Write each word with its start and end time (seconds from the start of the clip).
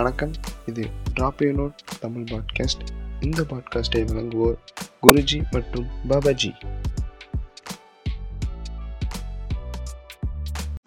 வணக்கம். 0.00 0.34
இது 0.66 0.82
drop 1.14 1.40
you 1.44 1.48
note 1.58 1.80
Tamil 2.00 2.26
podcast 2.30 2.82
இந்த 3.20 3.40
பாட்காஸ்டை 3.50 4.00
வழங்குவோர் 4.10 4.56
குருஜி 5.02 5.38
மற்றும் 5.50 5.88
பாபாஜி. 6.10 6.50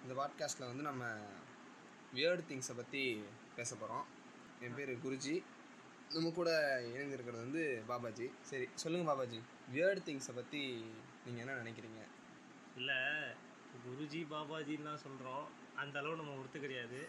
இந்த 0.02 0.14
பாட்காஸ்ட்டில் 0.20 0.70
வந்து 0.70 0.86
நம்ம 0.90 1.04
வியர்டு 2.14 2.44
திங்ஸை 2.50 2.76
பற்றி 2.76 3.04
பேச 3.56 3.76
போகிறோம் 3.76 4.08
என் 4.62 4.76
பேர் 4.76 4.94
குருஜி. 5.06 5.36
நம்ம 6.14 6.32
கூட 6.40 6.50
இணைந்திருக்கிறது 6.88 7.44
வந்து 7.46 7.84
பாபாஜி. 7.92 8.30
சரி 8.42 8.68
சொல்லுங்கள் 8.76 9.10
பாபாஜி. 9.12 9.42
வியர்டு 9.72 10.04
திங்ஸை 10.06 10.36
பற்றி 10.36 10.64
நீங்கள் 11.26 11.44
என்ன 11.46 11.60
நினைக்கிறீங்க? 11.62 12.02
இல்லை 12.76 13.00
குருஜி 13.86 14.24
பாபாஜின்லாம் 14.34 15.04
சொல்கிறோம் 15.06 15.48
அந்த 15.76 16.00
அளவு 16.00 16.16
நம்ம 16.16 16.36
ஒருத்து 16.40 16.60
கிடையாது. 16.60 17.00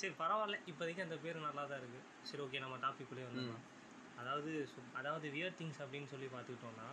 சரி 0.00 0.14
பரவாயில்ல. 0.22 0.56
இப்போதைக்கு 0.70 1.04
அந்த 1.06 1.16
பேர் 1.24 1.46
நல்லா 1.46 1.62
தான் 1.70 1.80
இருக்குது 1.80 2.06
சரி 2.28 2.42
ஓகே 2.44 2.62
நம்ம 2.64 2.76
டாபிக்குள்ளே 2.84 3.24
வந்துடலாம். 3.28 3.64
அதாவது 4.20 4.50
அதாவது 5.00 5.26
வியர்ட் 5.36 5.58
திங்ஸ் 5.60 5.80
அப்படின்னு 5.84 6.08
சொல்லி 6.14 6.28
பார்த்துக்கிட்டோம்னா 6.34 6.88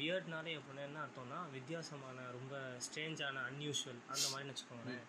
வியர்ட்னாலே 0.00 0.52
எப்படின்னா 0.58 0.82
என்ன 0.88 0.98
அர்த்தம்னா 1.04 1.38
வித்தியாசமான 1.56 2.26
ரொம்ப 2.36 2.54
ஸ்ட்ரேஞ்சான 2.86 3.42
அன்யூஷுவல் 3.50 4.00
அந்த 4.12 4.24
மாதிரின்னு 4.32 4.52
வச்சுக்கோங்களேன். 4.54 5.06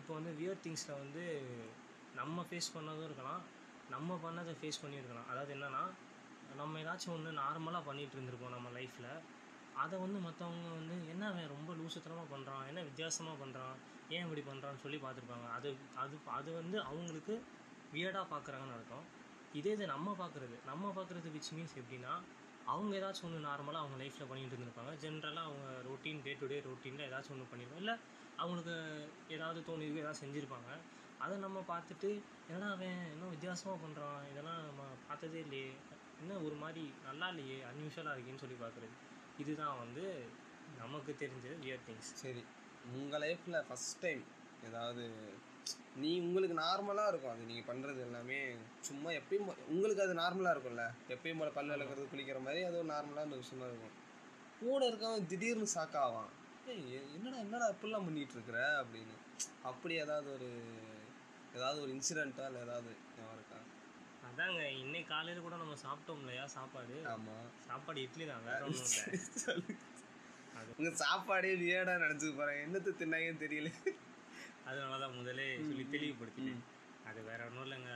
இப்போ 0.00 0.12
வந்து 0.18 0.32
வியர்ட் 0.40 0.64
திங்ஸில் 0.66 1.00
வந்து 1.02 1.24
நம்ம 2.20 2.44
ஃபேஸ் 2.48 2.74
பண்ணதும் 2.76 3.08
இருக்கலாம். 3.08 3.42
நம்ம 3.94 4.16
பண்ணதை 4.24 4.52
ஃபேஸ் 4.60 4.80
பண்ணியிருக்கலாம் 4.82 5.28
அதாவது 5.32 5.52
என்னன்னா 5.56 5.82
நம்ம 6.60 6.78
ஏதாச்சும் 6.82 7.14
ஒன்று 7.16 7.30
நார்மலாக 7.42 7.86
பண்ணிட்டு 7.88 8.16
இருந்திருப்போம் 8.16 8.54
நம்ம 8.56 8.68
லைஃப்பில் 8.78 9.10
அதை 9.82 9.96
வந்து 10.04 10.18
மற்றவங்க 10.26 10.68
வந்து 10.78 10.96
என்ன 11.12 11.46
ரொம்ப 11.54 11.70
லூசுத்தனமாக 11.80 12.28
பண்ணுறான் 12.34 12.64
என்ன 12.70 12.80
வித்தியாசமாக 12.88 13.36
பண்ணுறான் 13.42 13.76
ஏன் 14.10 14.24
இப்படி 14.26 14.42
பண்ணுறான்னு 14.48 14.82
சொல்லி 14.84 14.98
பார்த்துருப்பாங்க. 15.04 15.46
அது 15.56 15.68
அது 16.02 16.16
அது 16.38 16.50
வந்து 16.60 16.76
அவங்களுக்கு 16.82 17.34
வியர்டாக 17.92 18.26
பார்க்குறாங்கன்னு 18.34 18.76
அர்த்தம். 18.78 19.06
இதே 19.54 19.72
இது 19.72 19.84
நம்ம 19.86 20.14
பார்க்குறது. 20.22 20.56
நம்ம 20.70 20.92
பார்க்குறது 20.96 21.28
விச் 21.36 21.52
மீன்ஸ் 21.56 21.76
எப்படின்னா 21.82 22.12
அவங்க 22.66 22.92
ஏதாச்சும் 22.98 23.26
ஒன்று 23.28 23.46
நார்மலாக 23.48 23.82
அவங்க 23.82 23.96
லைஃப்பில் 24.02 24.30
பண்ணிட்டு 24.30 24.54
இருந்திருப்பாங்க. 24.54 24.92
ஜென்ரலாக 25.04 25.48
அவங்க 25.48 25.68
ரொட்டீன் 25.88 26.22
டே 26.26 26.32
டு 26.40 26.46
டே 26.46 26.58
ரொட்டீனில் 26.66 27.06
ஏதாச்சும் 27.08 27.34
ஒன்று 27.36 27.50
பண்ணியிருப்பாங்க 27.52 27.84
இல்லை 27.84 27.94
அவங்களுக்கு 28.38 28.74
ஏதாவது 29.28 29.60
தோணிருக்கு 29.68 30.02
ஏதாவது 30.04 30.22
செஞ்சுருப்பாங்க. 30.24 30.70
அதை 31.20 31.36
நம்ம 31.38 31.58
பார்த்துட்டு 31.70 32.10
என்னடா 32.48 32.68
அவன் 32.72 32.98
இன்னும் 33.12 33.32
வித்தியாசமாக 33.34 33.78
பண்ணுறான் 33.84 34.20
இதெல்லாம் 34.32 34.60
நம்ம 34.68 34.82
பார்த்ததே 35.08 35.40
இல்லையே. 35.46 35.70
என்ன 36.22 36.38
ஒரு 36.46 36.56
மாதிரி 36.62 36.84
நல்லா 37.06 37.26
இல்லையே 37.28 37.58
அன்யூஷுவலாக 37.70 38.14
இருக்கேன்னு 38.16 38.42
சொல்லி 38.44 38.58
பார்க்குறது. 38.64 38.94
இதுதான் 39.38 39.78
வந்து 39.78 40.04
நமக்கு 40.78 41.12
தெரிஞ்ச 41.22 41.46
வியர் 41.64 41.84
திங்ஸ் 41.88 42.12
சரி. 42.22 42.42
உங்கள் 42.96 43.22
லைஃப்பில் 43.24 43.64
ஃபஸ்ட் 43.68 44.00
டைம் 44.00 44.24
ஏதாவது 44.64 45.04
நீ 45.96 46.10
உங்களுக்கு 46.20 46.56
நார்மலாக 46.58 47.08
இருக்கும் 47.08 47.32
அது 47.32 47.48
நீங்கள் 47.50 47.68
பண்ணுறது 47.70 48.00
எல்லாமே. 48.00 48.38
சும்மா 48.80 49.10
எப்பயும் 49.10 49.48
உங்களுக்கு 49.68 50.02
அது 50.02 50.14
நார்மலாக 50.14 50.54
இருக்கும்ல? 50.54 50.84
எப்பயும் 51.08 51.40
போல 51.40 51.50
பல் 51.50 51.72
விளக்குறது 51.74 52.10
குளிக்கிற 52.12 52.40
மாதிரி 52.40 52.62
அது 52.64 52.78
ஒரு 52.78 52.88
நார்மலான 52.94 53.36
விஷயமா 53.36 53.66
இருக்கும். 53.66 53.96
கூட 54.60 54.80
இருக்கவன் 54.90 55.26
திடீர்னு 55.26 55.68
சாக்காவான் 55.74 56.30
என்னடா 57.16 57.38
என்னடா 57.38 57.66
இப்படிலாம் 57.68 58.06
பண்ணிட்டு 58.06 58.34
இருக்கிற 58.34 58.58
அப்படின்னு. 58.82 59.16
அப்படி 59.62 59.94
ஏதாவது 59.94 60.32
ஒரு 60.32 60.48
ஏதாவது 61.54 61.78
ஒரு 61.80 61.90
இன்சிடெண்ட்டா 61.96 62.46
இல்லை 62.46 62.62
ஏதாவது 62.62 62.90
இருக்கா? 63.36 63.58
அதாங்க 64.28 64.62
இன்னைக்கு 64.82 65.08
காலையில் 65.08 65.40
கூட 65.40 65.56
நம்ம 65.56 65.74
சாப்பிட்டோம் 65.84 66.20
இல்லையா 66.20 66.46
சாப்பாடு? 66.46 66.96
ஆமாம் 67.06 67.46
சாப்பாடு 67.66 68.02
இட்லி 68.02 68.26
தான் 68.26 68.44
வேற 68.44 68.64
ஒன்றும் 68.64 68.88
இல்லை. 68.88 69.86
உங்க 70.78 70.90
சாப்பாடே 71.04 71.52
வியடா 71.62 71.94
நினச்சிக்க 72.04 72.32
போகிறேன் 72.40 72.60
என்னத்தை 72.64 72.92
தின்னாங்கன்னு 73.00 73.42
தெரியல. 73.44 73.70
அதனால 74.68 74.98
தான் 75.02 75.16
முதலே 75.18 75.46
சொல்லி 75.68 75.84
தெளிவுபடுத்திட்டேன். 75.94 76.62
அது 77.08 77.20
வேற 77.30 77.40
ஒன்றும் 77.48 77.66
இல்லைங்க. 77.66 77.92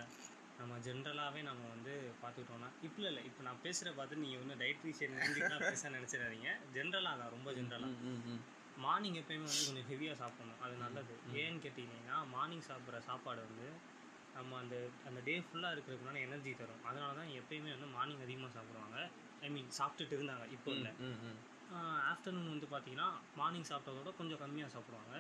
நம்ம 0.60 0.74
ஜென்ரலாகவே 0.86 1.40
நம்ம 1.50 1.62
வந்து 1.74 1.92
பார்த்துக்கிட்டோம்னா 2.22 2.68
இப்போ 2.86 3.00
இல்லை 3.10 3.22
இப்போ 3.28 3.42
நான் 3.46 3.62
பேசுகிற 3.66 3.90
பார்த்து 3.98 4.22
நீங்கள் 4.24 4.42
வந்து 4.42 4.56
டயட்ரிஷியன் 4.62 5.16
பேச 5.70 5.90
நினச்சிடாதீங்க. 5.96 6.50
ஜென்ரலாக 6.76 7.14
தான் 7.22 7.32
ரொம்ப 7.36 7.48
ஜென்ரலாக 7.58 8.36
மார்னிங் 8.84 9.16
எப்பயுமே 9.20 9.46
வந்து 9.48 9.66
கொஞ்சம் 9.68 9.88
ஹெவியாக 9.90 10.16
சாப்பிடணும். 10.20 10.60
அது 10.64 10.74
நல்லது. 10.84 11.14
ஏன்னு 11.40 11.58
கேட்டிங்கன்னா 11.64 12.18
மார்னிங் 12.34 12.66
சாப்பிட்ற 12.68 13.00
சாப்பாடு 13.08 13.40
வந்து 13.48 13.66
நம்ம 14.36 14.58
அந்த 14.62 14.76
அந்த 15.08 15.18
டே 15.26 15.34
ஃபுல்லாக 15.46 15.74
இருக்கிறதுனால 15.76 16.20
எனர்ஜி 16.26 16.52
தரும். 16.60 16.82
அதனால 16.90 17.10
தான் 17.20 17.32
எப்பயுமே 17.40 17.70
வந்து 17.76 17.88
மார்னிங் 17.96 18.22
அதிகமாக 18.26 18.52
சாப்பிடுவாங்க. 18.56 18.98
ஐ 19.46 19.50
மீன் 19.56 19.70
சாப்பிட்டுட்டு 19.78 20.16
இருந்தாங்க. 20.18 20.46
இப்போ 20.56 20.70
இல்லை. 20.78 20.92
ஆஃப்டர்நூன் 22.12 22.50
வந்து 22.54 22.68
பார்த்தீங்கன்னா 22.72 23.08
மார்னிங் 23.40 23.68
சாப்பிட்டதோட 23.70 24.10
கொஞ்சம் 24.18 24.40
கம்மியாக 24.42 24.72
சாப்பிடுவாங்க. 24.74 25.14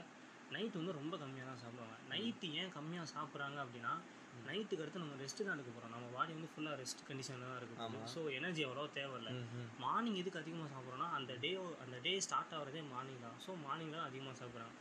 நைட் 0.54 0.78
வந்து 0.80 0.92
ரொம்ப 1.00 1.14
கம்மியாக 1.22 1.48
தான் 1.50 1.62
சாப்பிடுவாங்க. 1.62 1.96
நைட்டு 2.12 2.48
ஏன் 2.60 2.72
கம்மியாக 2.76 3.08
சாப்பிட்றாங்க 3.14 3.58
அப்படின்னா 3.64 3.92
நைட்டுக்கு 4.48 4.82
அடுத்து 4.82 5.02
நம்ம 5.02 5.16
ரெஸ்ட்டு 5.22 5.44
தான் 5.46 5.54
எடுக்க 5.56 5.70
போகிறோம் 5.72 5.92
நம்ம 5.94 6.06
பாடி 6.16 6.32
வந்து 6.36 6.50
ஃபுல்லாக 6.52 6.76
ரெஸ்ட் 6.82 7.02
கண்டிஷனில் 7.08 7.48
தான் 7.50 7.58
இருக்கு 7.60 7.82
ஆமா. 7.86 8.00
ஸோ 8.14 8.20
எனர்ஜி 8.38 8.62
அவ்வளோ 8.66 8.84
தேவையில்லை. 8.98 9.32
மார்னிங் 9.84 10.18
எதுக்கு 10.22 10.40
அதிகமாக 10.42 10.68
சாப்பிட்றோன்னா 10.74 11.08
அந்த 11.18 11.32
டே 11.44 11.50
அந்த 11.84 11.96
டே 12.06 12.12
ஸ்டார்ட் 12.26 12.54
ஆகிறதே 12.58 12.82
மார்னிங் 12.94 13.22
தான். 13.26 13.36
ஸோ 13.46 13.50
மார்னிங் 13.66 13.94
தான் 13.96 14.06
அதிகமாக 14.08 14.36
சாப்பிட்றாங்க. 14.40 14.74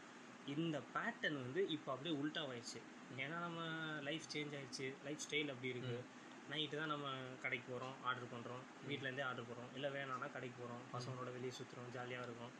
இந்த 0.55 0.77
பேட்டர்ன் 0.95 1.39
வந்து 1.45 1.63
இப்போ 1.75 1.89
அப்படியே 1.95 2.13
உல்ட்டாவாயிடுச்சு 2.21 2.79
ஏன்னா 3.23 3.37
நம்ம 3.47 3.61
லைஃப் 4.07 4.27
சேஞ்ச் 4.33 4.55
ஆயிடுச்சு. 4.59 4.87
லைஃப் 5.07 5.23
ஸ்டைல் 5.25 5.51
அப்படி 5.53 5.71
இருக்குது 5.73 6.01
நைட்டு 6.51 6.75
தான் 6.79 6.91
நம்ம 6.93 7.07
கடைக்கு 7.41 7.65
போகிறோம் 7.69 7.95
ஆர்டர் 8.09 8.31
பண்ணுறோம் 8.31 8.63
வீட்டிலேருந்தே 8.87 9.23
ஆர்டர் 9.27 9.47
பண்ணுறோம் 9.49 9.73
இல்லை 9.77 9.89
வேணாம்னா 9.95 10.27
கடைக்கு 10.35 10.57
போகிறோம் 10.61 10.83
பசங்களோட 10.93 11.29
வெளியே 11.35 11.53
சுற்றுறோம் 11.57 11.91
ஜாலியாக 11.95 12.27
இருக்கும். 12.27 12.51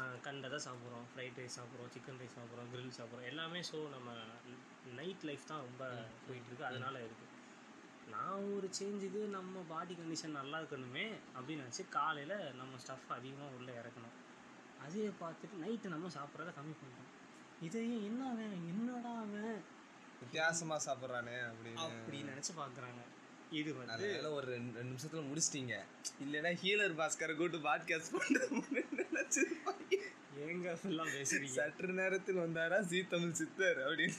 ஆஹ் 0.00 0.18
கண்டதை 0.26 0.58
சாப்பிட்றோம் 0.66 1.06
ஃப்ரைட் 1.12 1.38
ரைஸ் 1.40 1.56
சாப்பிட்றோம் 1.58 1.90
சிக்கன் 1.94 2.20
ரைஸ் 2.22 2.36
சாப்பிட்றோம் 2.38 2.70
grill 2.74 2.90
சாப்பிட்றோம். 2.98 3.28
எல்லாமே 3.32 3.62
ஸோ 3.70 3.78
நம்ம 3.94 4.10
நைட் 5.00 5.24
லைஃப் 5.30 5.48
தான் 5.52 5.64
ரொம்ப 5.68 5.82
போயிட்டுருக்கு. 6.26 6.68
அதனால 6.70 6.98
இருக்குது 7.06 7.32
நான் 8.12 8.44
ஒரு 8.56 8.66
சேஞ்சுக்கு 8.78 9.20
நம்ம 9.36 9.62
பாடி 9.70 9.94
கண்டிஷன் 9.94 10.38
நல்லா 10.40 10.58
இருக்கணுமே 10.60 11.06
அப்படின்னு 11.36 11.64
நினச்சி 11.64 11.84
காலையில் 11.88 12.36
நம்ம 12.60 12.78
ஸ்டஃப் 12.84 13.16
அதிகமாக 13.18 13.56
உள்ளே 13.58 13.72
இறக்கணும். 13.80 14.14
அதே 14.84 15.06
பார்த்துட்டு 15.22 15.62
நைட்டு 15.64 15.94
நம்ம 15.94 16.10
சாப்பிட்றத 16.18 16.52
கம்மி 16.58 16.74
பண்ணிட்டோம். 16.80 17.10
இதையும் 17.66 18.04
என்ன 18.10 18.20
அவன் 18.30 18.54
என்னடா 18.72 19.12
அவன்? 19.24 19.56
வித்தியாசமா 20.20 20.76
சாப்பிட்றானே 20.86 21.36
அப்படின்னு. 21.48 21.80
அப்படி 21.86 22.18
நினச்சி 22.22 22.52
பார்க்குறாங்க. 22.60 23.02
இது 23.50 23.70
வந்து 23.78 24.32
ஒரு 24.36 24.46
ரெண்டு 24.52 24.78
ரெண்டு 24.78 24.92
நிமிஷத்துல 24.92 25.22
முடிச்சிட்டீங்க. 25.28 25.74
இல்லைன்னா 26.24 26.50
ஹீலர் 26.62 26.94
பாஸ்கரை 27.00 27.34
கூட்டு 27.36 27.58
பாட்காஸ்ட் 27.66 28.14
பண்ணுறோம்னு 28.16 28.82
நினைச்சிருப்பாங்க. 29.02 29.98
ஏங்க 30.46 30.72
ஃபுல்லாக 30.80 31.12
பேசுறீங்க? 31.16 31.56
சற்று 31.58 31.92
நேரத்தில் 32.00 32.42
வந்தாரா 32.44 32.78
ஜீ 32.90 33.00
தமிழ் 33.12 33.38
சித்தர் 33.40 33.78
அப்படின்னு. 33.86 34.18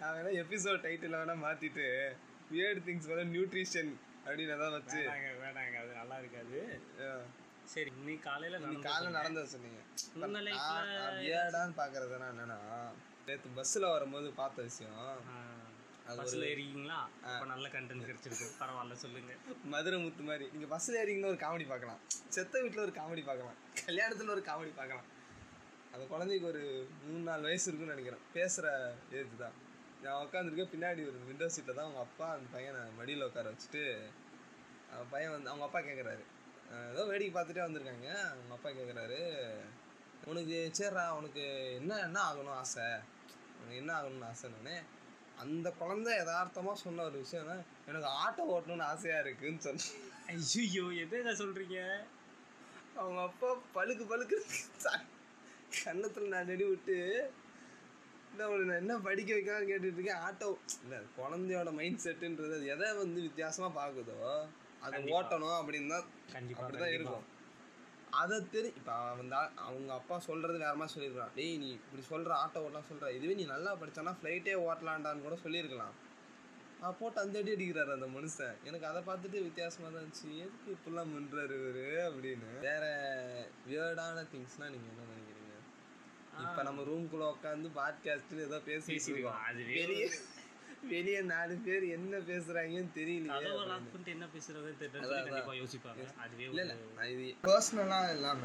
நான் 0.00 0.14
வேணா 0.16 0.32
எபிசோட் 0.42 0.82
டைட்டில் 0.86 1.16
வேணா 1.20 1.36
மாத்திட்டு 1.46 1.86
வியர்ட் 2.52 2.82
திங்ஸ் 2.88 3.08
வேணா 3.10 3.24
நியூட்ரிஷன் 3.34 3.92
அப்படின்னு 4.24 4.54
அதான் 4.56 4.76
வச்சு. 4.78 5.00
வேணாங்க 5.44 5.76
அது 5.82 5.92
நல்லா 6.00 6.18
இருக்காது. 6.22 6.58
சரி 7.74 7.90
இன்னைக்கு 7.98 8.24
காலையில் 8.30 8.58
இன்னைக்கு 8.60 8.88
காலைல 8.88 9.10
நடந்தது 9.10 9.48
சொன்னீங்க. 9.54 9.80
வியர்டான்னு 11.22 11.76
பார்க்கறதுனா 11.82 12.28
என்னன்னா 12.34 12.58
நேற்று 13.28 13.48
பஸ்ஸில் 13.54 13.92
வரும்போது 13.94 14.28
பார்த்த 14.42 14.62
விஷயம். 14.62 14.98
பஸ்ல 16.18 16.44
ஏறிக்கீங்களா? 16.52 16.98
அப்ப 17.28 17.44
நல்ல 17.52 17.66
கண்டென்ட் 17.74 18.08
கிடைச்சிருக்கு 18.08 18.46
பரவாயில்ல 18.60 18.96
சொல்லுங்க. 19.04 19.32
மதுரை 19.72 19.96
முத்து 20.04 20.22
மாதிரி 20.30 20.46
நீங்கள் 20.54 20.72
பஸ்ஸில் 20.72 20.98
ஏறிங்கன்னா 21.02 21.30
ஒரு 21.32 21.40
காமெடி 21.44 21.66
பார்க்கலாம். 21.72 22.00
செத்த 22.36 22.60
வீட்டில் 22.64 22.84
ஒரு 22.86 22.94
காமெடி 22.98 23.22
பார்க்கலாம். 23.30 23.58
கல்யாணத்தில் 23.82 24.34
ஒரு 24.36 24.44
காமெடி 24.50 24.72
பார்க்கலாம். 24.80 25.08
அந்த 25.92 26.04
குழந்தைக்கு 26.12 26.46
ஒரு 26.52 26.62
மூணு 27.04 27.22
நாலு 27.28 27.42
வயசு 27.48 27.66
இருக்குன்னு 27.68 27.94
நினைக்கிறேன். 27.94 28.24
பேசுகிற 28.36 28.68
ஏஜ் 29.18 29.34
தான். 29.44 29.56
நான் 30.04 30.22
உட்காந்துருக்கேன் 30.24 30.72
பின்னாடி 30.72 31.02
ஒரு 31.10 31.18
விண்டோ 31.28 31.46
சீட்டில் 31.54 31.76
தான் 31.78 31.86
அவங்க 31.86 32.00
அப்பா 32.06 32.26
அந்த 32.36 32.48
பையனை 32.54 32.80
மடியில் 32.98 33.26
உட்கார 33.28 33.52
வச்சுட்டு 33.52 33.84
அவன் 34.92 35.10
பையன் 35.14 35.34
வந்து 35.36 35.50
அவங்க 35.52 35.66
அப்பா 35.68 35.80
கேட்குறாரு 35.88 36.24
ஏதோ 36.92 37.02
வேடிக்கை 37.10 37.32
பார்த்துட்டே 37.36 37.64
வந்திருக்காங்க. 37.66 38.08
அவங்க 38.32 38.52
அப்பா 38.56 38.70
கேட்குறாரு 38.78 39.20
உனக்கு 40.30 40.58
சரிடா 40.78 41.04
உனக்கு 41.18 41.44
என்ன 41.80 41.98
என்ன 42.06 42.18
ஆகணும் 42.28 42.58
ஆசை? 42.60 42.86
உனக்கு 43.58 43.80
என்ன 43.82 43.92
ஆகணும்னு 43.98 44.30
ஆசைன்னு 44.30 44.76
அந்த 45.42 45.68
குழந்தை 45.80 46.12
யதார்த்தமாக 46.18 46.82
சொன்ன 46.82 47.04
ஒரு 47.08 47.18
விஷயம்னா 47.24 47.56
எனக்கு 47.88 48.08
ஆட்டோ 48.24 48.42
ஓட்டணும்னு 48.54 48.86
ஆசையாக 48.92 49.24
இருக்குன்னு 49.24 49.64
சொன்னேன். 49.66 49.90
ஐயோ 50.32 50.84
எதை 51.04 51.34
சொல்றீங்க? 51.42 51.80
அவங்க 53.00 53.20
அப்பா 53.28 53.48
பழுக்கு 53.76 54.04
பழுக்கு 54.12 54.36
கன்னத்தில் 55.84 56.32
நான் 56.34 56.48
நெடி 56.50 56.66
விட்டு 56.70 56.96
இல்லை 58.32 58.46
உனக்கு 58.52 58.70
நான் 58.70 58.82
என்ன 58.82 58.94
படிக்க 59.08 59.30
வைக்கலாம்னு 59.36 59.70
கேட்டுட்டு 59.70 59.98
இருக்கேன்? 59.98 60.22
ஆட்டோ 60.26 60.48
இல்லை 60.84 60.98
குழந்தையோட 61.18 61.70
மைண்ட் 61.78 62.04
செட்டுன்றது 62.06 62.56
அது 62.58 62.72
எதை 62.74 62.88
வந்து 63.02 63.20
வித்தியாசமாக 63.26 63.72
பார்க்குதோ 63.80 64.18
அதை. 64.84 64.98
ஓட்டணும் 65.16 65.56
அப்படின்னு 65.60 65.92
தான் 65.94 66.08
கண்டிப்பா 66.34 66.62
அப்படிதான் 66.64 66.92
கண்டிப்பா. 66.92 67.16
இருக்கும். 67.16 67.26
அதை 68.10 68.36
தெரி 68.52 68.68
இப்போ 68.80 68.92
அவன் 69.12 69.32
அவங்க 69.66 69.90
அப்பா 69.92 70.16
சொல்கிறது 70.18 70.58
வேற 70.58 70.74
மாதிரி 70.74 70.94
சொல்லியிருக்கான் 70.94 71.34
டேய் 71.34 71.56
நீ 71.62 71.68
இப்படி 71.70 72.02
சொல்கிற 72.02 72.34
ஆட்டோ 72.42 72.62
ஓட்டலாம் 72.64 72.88
சொல்கிற 72.88 73.12
இதுவே 73.12 73.34
நீ 73.34 73.44
நல்லா 73.44 73.72
படிச்சானா 73.80 74.12
ஃப்ளைட்டே 74.20 74.54
ஓட்டலான்டான்னு 74.66 75.24
கூட 75.26 75.36
சொல்லியிருக்கலாம். 75.44 75.94
போட்டு 76.98 77.18
அந்த 77.20 77.38
அடி 77.38 77.50
அடிக்கிறாரு 77.54 77.92
அந்த 77.96 78.06
மனுஷன். 78.06 78.56
எனக்கு 78.68 78.86
அதை 78.86 79.00
பார்த்துட்டு 79.08 79.38
வித்தியாசமாக 79.46 79.90
தான் 79.90 80.02
இருந்துச்சு. 80.02 80.30
எதுக்கு 80.44 80.74
இப்படிலாம் 80.76 81.12
பண்ணுறாரு 81.14 81.54
இவரு 81.60 81.86
அப்படின்னு. 82.08 82.50
வேற 82.66 82.84
வியர்டான 83.68 84.24
திங்ஸ்னால் 84.32 84.72
நீங்கள் 84.74 84.92
என்ன 84.92 85.06
நினைக்கிறீங்க? 85.12 85.54
இப்போ 86.44 86.62
நம்ம 86.62 86.82
ரூம்குள்ளே 86.90 87.26
உட்காந்து 87.34 87.68
பாட்காஸ்ட்டு 87.80 88.44
ஏதோ 88.48 88.58
பேசிட்டு 88.68 88.96
பேசிருக்கோம் 88.96 89.40
அது 89.48 89.62
பெரிய 89.78 90.08
வெளியே 90.88 91.20
நாலு 91.28 91.54
பேர் 91.56 91.84
என்ன 91.88 92.16
பேசுறாங்கன்னு 92.28 92.92
பண்ணிட்டு 93.86 94.10
என்ன 94.10 94.26
பேசுறதுன்னு 94.34 94.80
தெரியல. 94.84 95.42
யோசிப்பாங்க. 95.60 96.04
அதுவே 96.16 96.44
இல்ல 96.44 96.74
இது 97.06 97.26
பர்சனலா 97.44 98.00
இல்லாம 98.10 98.42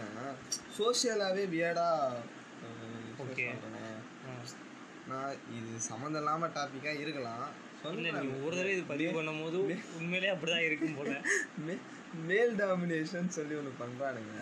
Okay. 3.23 3.45
ஆ. 4.27 4.33
நான் 5.07 5.35
இது 5.57 5.79
சம்மந்தம் 5.81 6.21
இல்லாம 6.21 6.47
டாபிக்கா 6.47 6.99
இருக்கலாம். 6.99 7.45
இல்ல. 7.91 8.09
நீ 8.17 8.29
ஒரு 8.41 8.55
தடவை 8.55 8.71
இது 8.71 8.83
பதிவு 8.83 9.11
பண்ணும் 9.13 9.41
போது 9.41 9.57
உண்மையிலே 9.97 10.29
அப்படிதான் 10.33 10.65
இருக்கும் 10.65 10.95
போல. 10.95 11.13
மேல் 12.27 12.53
டாமினேஷன் 12.55 13.27
சொல்லி 13.29 13.55
ஒன்று 13.55 13.71
பண்ணுறானுங்க 13.79 14.37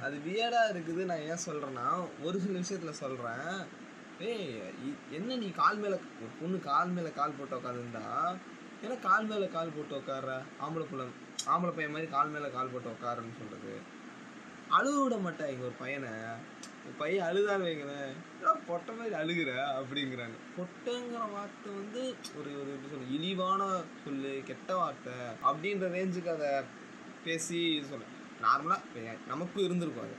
அது 0.00 0.16
வியர்டா 0.26 0.62
இருக்குது. 0.72 1.02
நான் 1.04 1.24
ஏன் 1.26 1.44
சொல்றேன்னா 1.46 1.86
ஒரு 2.22 2.40
சில 2.40 2.58
விஷயத்துல 2.58 2.90
சொல்றேன். 2.98 3.48
ஏய் 4.18 4.60
இ- 4.84 5.12
என்ன 5.12 5.36
நீ 5.36 5.50
கால் 5.50 5.76
மேல 5.76 5.94
ஒரு 5.94 6.30
பொண்ணு 6.40 6.60
கால் 6.60 6.88
மேல 6.88 7.10
கால் 7.10 7.32
போட்டு 7.38 7.56
உட்காந்துருந்தா 7.56 8.04
ஏன்னா 8.82 9.00
கால் 9.00 9.26
மேல 9.26 9.46
கால் 9.46 9.72
போட்டு 9.76 9.96
உட்கார்ற 9.96 10.32
ஆம்பளை 10.60 10.82
பிள்ளை 10.82 11.06
ஆம்பளை 11.46 11.70
பையன் 11.70 11.92
மாதிரி 11.92 12.10
கால் 12.10 12.28
மேல 12.28 12.50
கால் 12.50 12.68
போட்டு 12.68 12.88
உட்காருன்னு 12.88 13.38
சொல்றது. 13.38 13.74
அழுக 14.70 15.02
விட 15.02 15.16
மாட்டேன் 15.16 15.48
எங்கள் 15.48 15.64
ஒரு 15.64 15.74
பையனை. 15.78 16.08
பையன் 16.98 17.26
அழுதான்னு 17.26 17.66
வைங்களேன். 17.66 18.12
"ஏடா 18.40 18.56
பொட்டை 18.66 18.94
மாதிரி 18.94 19.14
அழுகுற? 19.14 19.50
அப்படிங்கிறாங்க. 19.78 20.36
பொட்டைங்கிற 20.56 21.32
வார்த்தை 21.32 21.74
வந்து 21.74 22.02
ஒரு 22.36 22.60
ஒரு 22.60 22.70
எப்படி 22.70 22.88
சொல்ல 22.90 23.14
இழிவான 23.16 23.80
சொல்லு 24.04 24.42
கெட்ட 24.46 24.76
வார்த்தை 24.76 25.12
அப்படின்ற 25.44 25.90
ரேஞ்சுக்கு 25.90 26.28
அதை 26.28 26.64
பேசி 27.24 27.74
இது 27.74 27.86
சொல்ல 27.86 28.04
நார்மலாக 28.42 29.18
நமக்கும் 29.26 29.64
இருந்திருக்கும் 29.64 30.04
அது. 30.04 30.16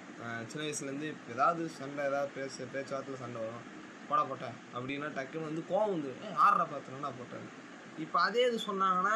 சின்ன 0.48 0.66
வயசுலேருந்து 0.66 1.14
ஏதாவது 1.32 1.70
சண்டை 1.70 2.06
ஏதாவது 2.06 2.32
பேச 2.36 2.64
பேச்சுவார்த்தையில் 2.74 3.16
சண்டை 3.16 3.42
வரும். 3.42 3.78
போடா 4.10 4.24
போட்டேன். 4.30 4.56
அப்படின்னா 4.76 5.10
டக்குன்னு 5.18 5.50
வந்து 5.50 5.64
கோவம் 5.72 5.94
வந்து 5.96 6.12
ஆடுற 6.46 6.64
பார்த்தேன்னா 6.74 7.12
போட்டேன் 7.20 7.48
இப்போ 8.04 8.18
அதே 8.28 8.42
இது 8.50 8.58
சொன்னாங்கன்னா 8.68 9.16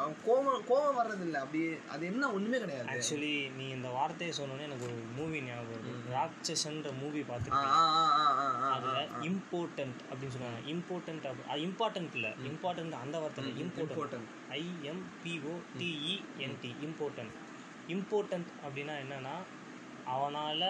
அவன் 0.00 0.16
கோவம் 0.26 0.60
கோவம் 0.68 0.98
வர்றதில்ல. 0.98 1.36
அப்படி 1.44 1.60
அது 1.92 2.02
என்ன 2.10 2.24
ஒன்றுமே 2.36 2.58
கிடையாது. 2.64 2.86
ஆக்சுவலி 2.92 3.32
நீ 3.56 3.64
இந்த 3.76 3.88
வார்த்தையை 3.96 4.32
சொன்னோன்னே 4.38 4.66
எனக்கு 4.66 4.86
ஒரு 4.88 4.96
மூவி 5.16 5.38
ஞாபகம் 5.46 5.72
வருது. 5.86 6.12
ராட்சசன்ற 6.16 6.90
மூவி 7.00 7.20
பார்த்துருக்கேன். 7.30 7.74
ஆ 7.78 8.70
அதுல 8.76 9.00
இம்பார்ட்டன்ட் 9.30 10.00
அப்படின்னு 10.10 10.34
சொல்லுவாங்க. 10.36 10.62
இம்பார்ட்டன்ட் 10.74 11.26
அது 11.30 11.60
இம்பார்ட்டன்ட் 11.68 12.14
இல்ல. 12.18 12.30
இம்பார்ட்டன்ட் 12.50 12.96
அந்த 13.02 13.18
வார்த்தை 13.24 13.44
important 13.64 13.94
important 13.96 14.28
I M P O 14.60 15.54
T E N T 15.80 16.72
important 16.88 17.36
important 17.96 18.50
அப்படின்னா 18.64 18.96
என்னன்னா 19.04 19.36
அவனால 20.14 20.62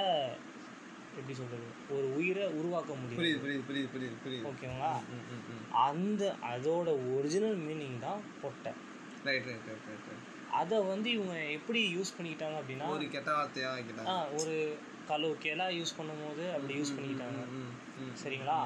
எப்படி 1.18 1.36
சொல்றது? 1.36 1.66
ஒரு 1.94 2.06
உயிரை 2.16 2.44
உருவாக்க 2.58 2.90
முடியும். 2.94 3.20
புரியுது 3.20 3.40
புரியுது 3.42 3.64
புரியுது 3.68 3.90
புரியுது 3.94 4.16
புரியுது. 4.24 4.46
ஓகேங்களா? 4.50 4.92
அந்த 5.84 6.22
அதோட 6.50 6.86
ஒரிஜினல் 7.14 7.58
மீனிங் 7.64 7.98
தான் 8.00 8.22
பொட்டை. 8.42 8.72
Right 9.24 9.46
right 9.46 9.66
right 9.68 9.86
right 9.88 10.08
right 10.08 10.26
அதை 10.58 10.76
வந்து 10.86 11.08
இவங்க 11.10 11.34
எப்படி 11.56 11.80
யூஸ் 11.94 12.14
பண்ணிக்கிட்டாங்க 12.14 12.56
அப்படின்னா 12.60 12.86
ஒரு 12.92 13.06
கெட்ட 13.10 13.30
வார்த்தையா 13.32 13.70
ஆ, 14.06 14.14
ஒரு 14.38 14.54
கலோக்கெல்லாம் 15.08 15.74
யூஸ் 15.76 15.96
பண்ணும்போது 15.98 16.44
அப்படி 16.54 16.74
யூஸ் 16.78 16.94
பண்ணிக்கிட்டாங்க. 16.94 17.42
சரிங்களா. 18.22 18.58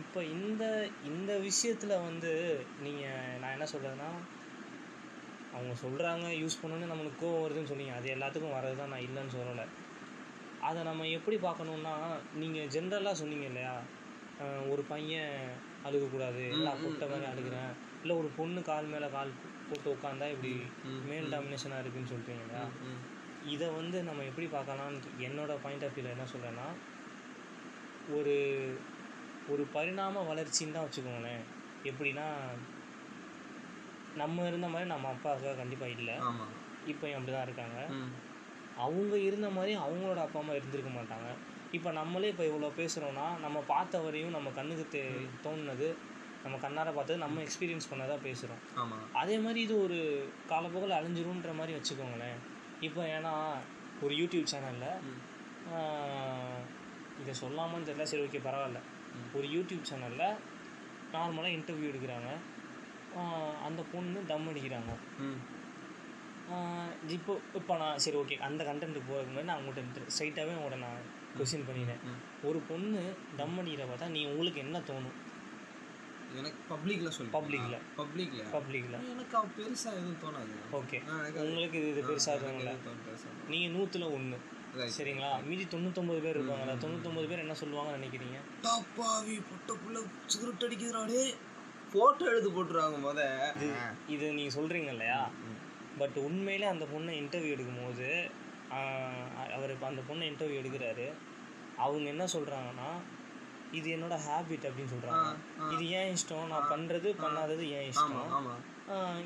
இப்போ 0.00 0.20
இந்த 0.34 0.62
இந்த 1.04 1.32
விஷயத்துல 1.46 1.92
வந்து 2.04 2.32
நீங்க 2.80 3.02
நான் 3.40 3.54
என்ன 3.56 3.66
சொல்றேன்னா 3.72 4.10
அவங்க 5.52 5.72
சொல்றாங்க 5.82 6.26
யூஸ் 6.36 6.60
பண்ணணும்னு 6.60 6.90
நம்மளுக்கு 6.92 7.22
கோவம் 7.22 7.42
வருதுன்னு 7.42 7.70
சொன்னீங்க 7.70 7.94
அது 7.96 8.14
எல்லாத்துக்கும் 8.14 8.56
வர்றது 8.56 8.76
தான் 8.76 8.92
நான் 8.92 9.06
இல்லைன்னு 9.06 9.34
சொல்லலை. 9.34 9.66
அதை 10.68 10.80
நம்ம 10.88 11.06
எப்படி 11.16 11.36
பார்க்கணுன்னா 11.46 11.94
நீங்கள் 12.42 12.70
ஜென்ரலாக 12.74 13.20
சொன்னீங்க 13.20 13.46
இல்லையா? 13.50 13.74
ஒரு 14.72 14.82
பையன் 14.92 15.34
அழுகக்கூடாது 15.88 16.42
எல்லா 16.56 16.72
பொட்டை 16.82 17.06
மாதிரி 17.10 17.26
அழுகிறேன் 17.30 17.72
இல்லை 18.02 18.14
ஒரு 18.20 18.28
பொண்ணு 18.38 18.60
கால் 18.68 18.90
மேலே 18.92 19.08
கால் 19.16 19.30
போட்டு 19.68 19.88
உட்காந்தா 19.94 20.26
இப்படி 20.34 20.52
மேல் 21.10 21.32
டாமினேஷனாக 21.34 21.82
இருக்குன்னு 21.82 22.12
சொல்கிறீங்க 22.12 22.44
இல்லையா. 22.46 22.64
இதை 23.54 23.68
வந்து 23.78 23.98
நம்ம 24.08 24.24
எப்படி 24.30 24.46
பார்க்கலாம்னு 24.56 24.98
என்னோட 25.28 25.52
பாயிண்ட் 25.64 25.84
ஆஃப் 25.86 25.94
வியூவில் 25.96 26.14
என்ன 26.14 26.26
சொல்கிறேன்னா 26.34 26.66
ஒரு 28.18 28.34
ஒரு 29.52 29.62
பரிணாம 29.76 30.22
வளர்ச்சின்னு 30.30 30.76
தான் 30.76 30.86
வச்சுக்கோங்களேன். 30.86 31.42
எப்படின்னா 31.90 32.26
நம்ம 34.22 34.46
இருந்த 34.50 34.68
மாதிரி 34.72 34.88
நம்ம 34.94 35.08
அப்பா 35.14 35.30
அக்கா 35.34 35.52
கண்டிப்பாக 35.60 35.96
இல்லை. 35.98 36.16
இப்போ 36.92 37.06
அப்படி 37.16 37.32
தான் 37.34 37.46
இருக்காங்க. 37.48 37.78
அவங்க 38.76 39.14
இருந்த 39.28 39.48
மாதிரி 39.50 39.72
அவங்களோட 39.84 40.20
அப்பா 40.24 40.38
அம்மா 40.40 40.54
இருந்திருக்க 40.54 40.90
மாட்டாங்க. 40.90 41.28
இப்போ 41.72 41.90
நம்மளே 41.92 42.30
இப்போ 42.32 42.44
இவ்வளோ 42.44 42.70
பேசுகிறோன்னா 42.78 43.26
நம்ம 43.38 43.58
பார்த்த 43.68 44.00
வரையும் 44.04 44.34
நம்ம 44.36 44.48
கண்ணுக்கு 44.50 44.86
தே 44.94 45.02
தோணுனது 45.44 45.88
நம்ம 46.44 46.56
கண்ணார 46.58 46.88
பார்த்தது 46.94 47.18
நம்ம 47.18 47.42
எக்ஸ்பீரியன்ஸ் 47.46 47.90
பண்ணதா 47.90 48.16
பேசுகிறோம் 48.24 48.62
ஆமா. 48.76 48.98
அதே 49.14 49.36
மாதிரி 49.38 49.60
இது 49.60 49.74
ஒரு 49.78 49.98
காலப்போக்கில் 50.48 50.98
அழிஞ்சிரும்ன்ற 50.98 51.52
மாதிரி 51.54 51.72
வச்சுக்கோங்களேன். 51.78 52.38
இப்போ 52.80 53.02
ஏன்னா 53.16 53.34
ஒரு 54.00 54.14
யூடியூப் 54.14 54.50
சேனலில். 54.52 54.88
இதை 57.18 57.34
சொல்லாமான்னு 57.42 57.88
தெரியல 57.88 58.06
சரி 58.12 58.24
ஓகே 58.26 58.40
பரவாயில்ல. 58.48 58.80
ஒரு 59.34 59.46
யூடியூப் 59.56 59.88
சேனலில் 59.90 60.26
நார்மலாக 61.12 61.56
இன்டர்வியூ 61.56 61.90
எடுக்கிறாங்க. 61.92 62.30
அந்த 63.66 63.80
பொண்ணு 63.92 64.18
டம் 64.30 64.48
அடிக்கிறாங்க. 64.52 64.92
இப்போ 67.16 67.32
இப்போ 67.58 67.72
நான் 67.82 68.00
சரி 68.04 68.16
ஓகே 68.20 68.36
அந்த 68.46 68.62
கண்டென்ட்டுக்கு 68.68 69.10
போகிறதுக்கு 69.10 69.32
முன்னாடி 69.32 69.50
நான் 69.50 69.60
உங்கள்கிட்ட 69.62 70.12
ஸ்ட்ரைட்டாகவே 70.14 70.54
உங்கள்கிட்ட 70.58 70.86
நான் 70.86 71.02
கொஸ்டின் 71.36 71.68
பண்ணினேன். 71.68 72.00
ஒரு 72.48 72.58
பொண்ணு 72.70 73.02
டம் 73.40 73.58
அடிக்கிற 73.60 73.84
பார்த்தா 73.90 74.08
நீ 74.16 74.22
உங்களுக்கு 74.32 74.60
என்ன 74.66 74.80
தோணும்? 74.90 75.18
எனக்கு 76.40 76.60
பப்ளிக்ல 76.72 77.08
சொல்லு. 77.16 77.30
Publicல. 77.36 77.76
பப்ளிக்ல 78.00 78.42
பப்ளிக்கில் 78.56 78.98
எனக்கு 79.12 79.34
அவ 79.40 79.48
பெருசா 79.58 79.90
எதுவும் 79.98 80.20
தோணாது. 80.24 80.54
ஓகே 80.80 80.98
உங்களுக்கு 81.44 81.78
இது 81.82 81.90
இது 81.94 82.02
பெருசாக 82.10 82.36
தோணல. 82.44 82.72
நீங்கள் 83.52 83.74
நூற்றுல 83.76 84.08
ஒன்று. 84.16 84.38
சரிங்களா? 84.96 85.30
மீதி 85.48 85.64
தொண்ணூத்தொம்பது 85.72 86.20
பேர் 86.26 86.36
இருப்பாங்கல்ல. 86.38 86.74
தொண்ணூத்தொம்பது 86.84 87.26
பேர் 87.30 87.44
என்ன 87.44 87.56
சொல்லுவாங்கன்னு 87.62 87.98
நினைக்கிறீங்க? 88.00 88.38
டப்பாவி 88.68 89.34
பொட்ட 89.50 89.72
புள்ள 89.82 89.98
சிகரெட் 90.34 90.64
அடிக்குதுறாடே 90.68 91.24
போட்டோ 91.94 92.24
எடுத்து 92.32 92.50
போட்டுருவாங்க 92.56 92.98
முத. 93.06 93.20
இது 94.14 94.26
நீங்கள் 94.38 94.56
சொல்கிறீங்க 94.58 94.90
இல்லையா. 94.96 95.20
பட் 96.00 96.16
உண்மையிலே 96.26 96.66
அந்த 96.74 96.84
பொண்ணை 96.92 97.14
இன்டர்வியூ 97.22 97.54
எடுக்கும்போது 97.56 98.08
அவர் 99.56 99.72
இப்போ 99.74 99.86
அந்த 99.92 100.02
பொண்ணை 100.08 100.24
இன்டர்வியூ 100.30 100.60
எடுக்கிறாரு. 100.62 101.06
அவங்க 101.84 102.06
என்ன 102.14 102.24
சொல்கிறாங்கன்னா 102.34 102.90
இது 103.78 103.88
என்னோட 103.96 104.14
ஹேபிட் 104.26 104.66
அப்படின்னு 104.68 104.92
சொல்கிறாங்க 104.94 105.28
இது 105.74 105.84
ஏன் 105.98 106.10
இஷ்டம்? 106.16 106.48
நான் 106.52 106.70
பண்ணுறது 106.72 107.08
பண்ணாதது 107.24 107.64
ஏன் 107.78 107.88
இஷ்டம்? 107.92 108.48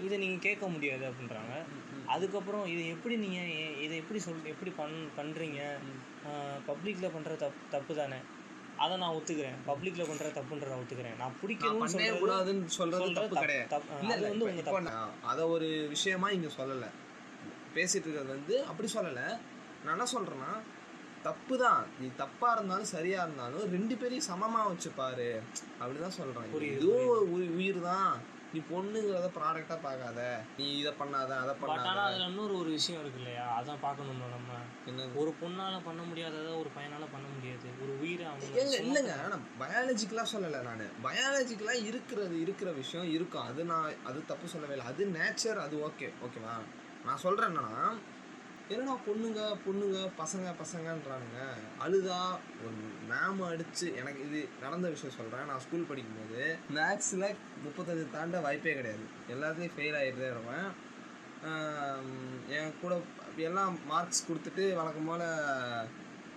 இதை 0.04 0.16
நீங்கள் 0.22 0.44
கேட்க 0.46 0.64
முடியாது 0.74 1.04
அப்படின்றாங்க. 1.08 1.54
அதுக்கப்புறம் 2.14 2.64
இதை 2.72 2.82
எப்படி 2.94 3.14
நீங்கள் 3.24 3.78
இதை 3.86 3.94
எப்படி 4.02 4.20
சொல் 4.26 4.50
எப்படி 4.52 4.72
பண் 4.80 4.96
பண்ணுறீங்க 5.18 5.60
பப்ளிக்கில் 6.68 7.14
பண்ணுற 7.16 7.32
தப்பு 7.44 7.64
தப்பு 7.74 7.94
தானே 8.00 8.18
அதை 8.76 8.96
நான் 8.96 9.14
ஒத்துக்கிறேன். 9.14 9.56
பப்ளிக்கில் 9.66 10.08
பண்ணுற 10.08 10.28
தப்புன்றத 10.32 10.74
ஒத்துக்கிறேன். 10.76 11.16
நான் 11.18 11.36
பிடிக்கணும்னு 11.42 11.84
சொல்கிறது 11.84 12.26
கூடாதுன்னு 12.26 12.64
சொல்றது 12.66 13.02
சொல்றது 13.02 13.14
தப்பு 13.14 13.28
தப்பு- 13.28 13.38
கிடையாது. 13.38 13.68
தப்பு- 13.76 14.10
அது 14.12 14.28
வந்து 14.28 14.44
உங்க 14.44 14.80
நான் 14.80 15.10
அத 15.22 15.48
ஒரு 15.48 15.86
விஷயமா 15.88 16.30
இங்க 16.30 16.48
சொல்லல. 16.58 16.86
பேசிட்டு 17.74 18.06
இருக்கிறது 18.06 18.26
வந்து 18.26 18.64
அப்படி 18.64 18.92
சொல்லல. 18.92 19.38
நான் 19.84 19.98
என்ன 19.98 20.04
சொல்றேன்னா 20.12 20.50
தப்பு 21.22 21.58
தான் 21.58 21.86
நீ 22.00 22.10
தப்பா 22.16 22.52
இருந்தாலும் 22.52 22.84
சரியா 22.84 23.22
இருந்தாலும் 23.22 23.70
ரெண்டு 23.70 23.96
பேரையும் 23.96 24.24
சமமா 24.30 24.66
வச்சு 24.66 24.90
பாரு 24.90 25.42
அப்படிதான் 25.80 26.08
சொல்றேன் 26.08 26.72
இதுவும் 26.72 27.32
உயிர் 27.32 27.82
தான். 27.82 28.20
நீ 28.56 28.62
பொண்ணுங்கிறத 28.76 29.28
ப்ராடக்டா 29.36 29.76
பார்க்காத. 29.82 30.20
நீ 30.56 30.78
இதை 30.78 30.92
பண்ணாத 30.92 31.30
அதை 31.38 31.54
பண்ணாத. 31.62 31.86
ஆனால் 31.86 31.98
அதில் 31.98 32.26
இன்னொரு 32.26 32.58
ஒரு 32.58 32.70
விஷயம் 32.70 33.00
இருக்கு 33.00 33.20
இல்லையா? 33.20 33.46
அதான் 33.58 33.82
பார்க்கணும்ல 33.82 34.28
நம்ம. 34.28 34.52
என்ன 34.86 35.08
ஒரு 35.14 35.34
பொண்ணால 35.42 35.80
பண்ண 35.84 36.02
முடியாததை 36.02 36.58
ஒரு 36.58 36.70
பையனால 36.76 37.04
பண்ண 37.12 37.26
முடியாது. 37.34 37.66
ஒரு 37.82 38.00
உயிரை 38.00 38.26
அவங்க 38.26 38.62
இல்லைங்க. 38.78 39.14
நான் 39.28 39.46
பயாலஜிக்கலாக 39.60 40.32
சொல்லலை 40.32 40.62
நான். 40.62 40.84
பயாலஜிக்கலாக 41.04 41.84
இருக்கிறது 41.84 42.40
இருக்கிற 42.40 42.72
விஷயம் 42.72 43.10
இருக்கும். 43.10 43.42
அது 43.42 43.64
நான் 43.64 43.94
அது 44.04 44.24
தப்பு 44.26 44.48
சொல்லவே 44.48 44.72
இல்லை. 44.72 44.86
அது 44.86 45.04
நேச்சர் 45.06 45.56
அது 45.56 45.76
ஓகே 45.88 46.08
ஓகேவா 46.26 46.56
நான் 47.04 47.16
சொல்கிறேன் 47.16 47.50
என்னன்னா 47.50 47.96
என்னடா 48.68 48.94
பொண்ணுங்க 48.94 49.56
பொண்ணுங்க 49.68 50.10
பசங்க 50.18 50.54
பசங்கன்றானுங்க. 50.62 51.50
அழுதா 51.80 52.38
ஒரு 52.64 52.78
மேம் 53.08 53.40
அடிச்சு 53.40 53.94
எனக்கு 53.94 54.28
இது 54.28 54.48
நடந்த 54.60 54.88
விஷயம் 54.88 55.16
சொல்கிறேன் 55.16 55.46
நான் 55.46 55.60
ஸ்கூல் 55.60 55.86
படிக்கும்போது 55.88 56.56
மேக்ஸில் 56.74 57.36
முப்பத்தஞ்சு 57.64 58.10
தாண்ட 58.10 58.40
வாய்ப்பே 58.40 58.74
கிடையாது. 58.74 59.02
எல்லாத்துலேயும் 59.30 59.78
ஃபெயில் 59.78 59.96
ஆகிட்டு 59.96 60.30
இருப்பேன். 60.30 60.84
என் 62.48 62.74
கூட 62.80 63.00
எல்லாம் 63.36 63.86
மார்க்ஸ் 63.86 64.26
கொடுத்துட்டு 64.32 64.74
வழக்கம் 64.74 65.06
போல் 65.06 65.88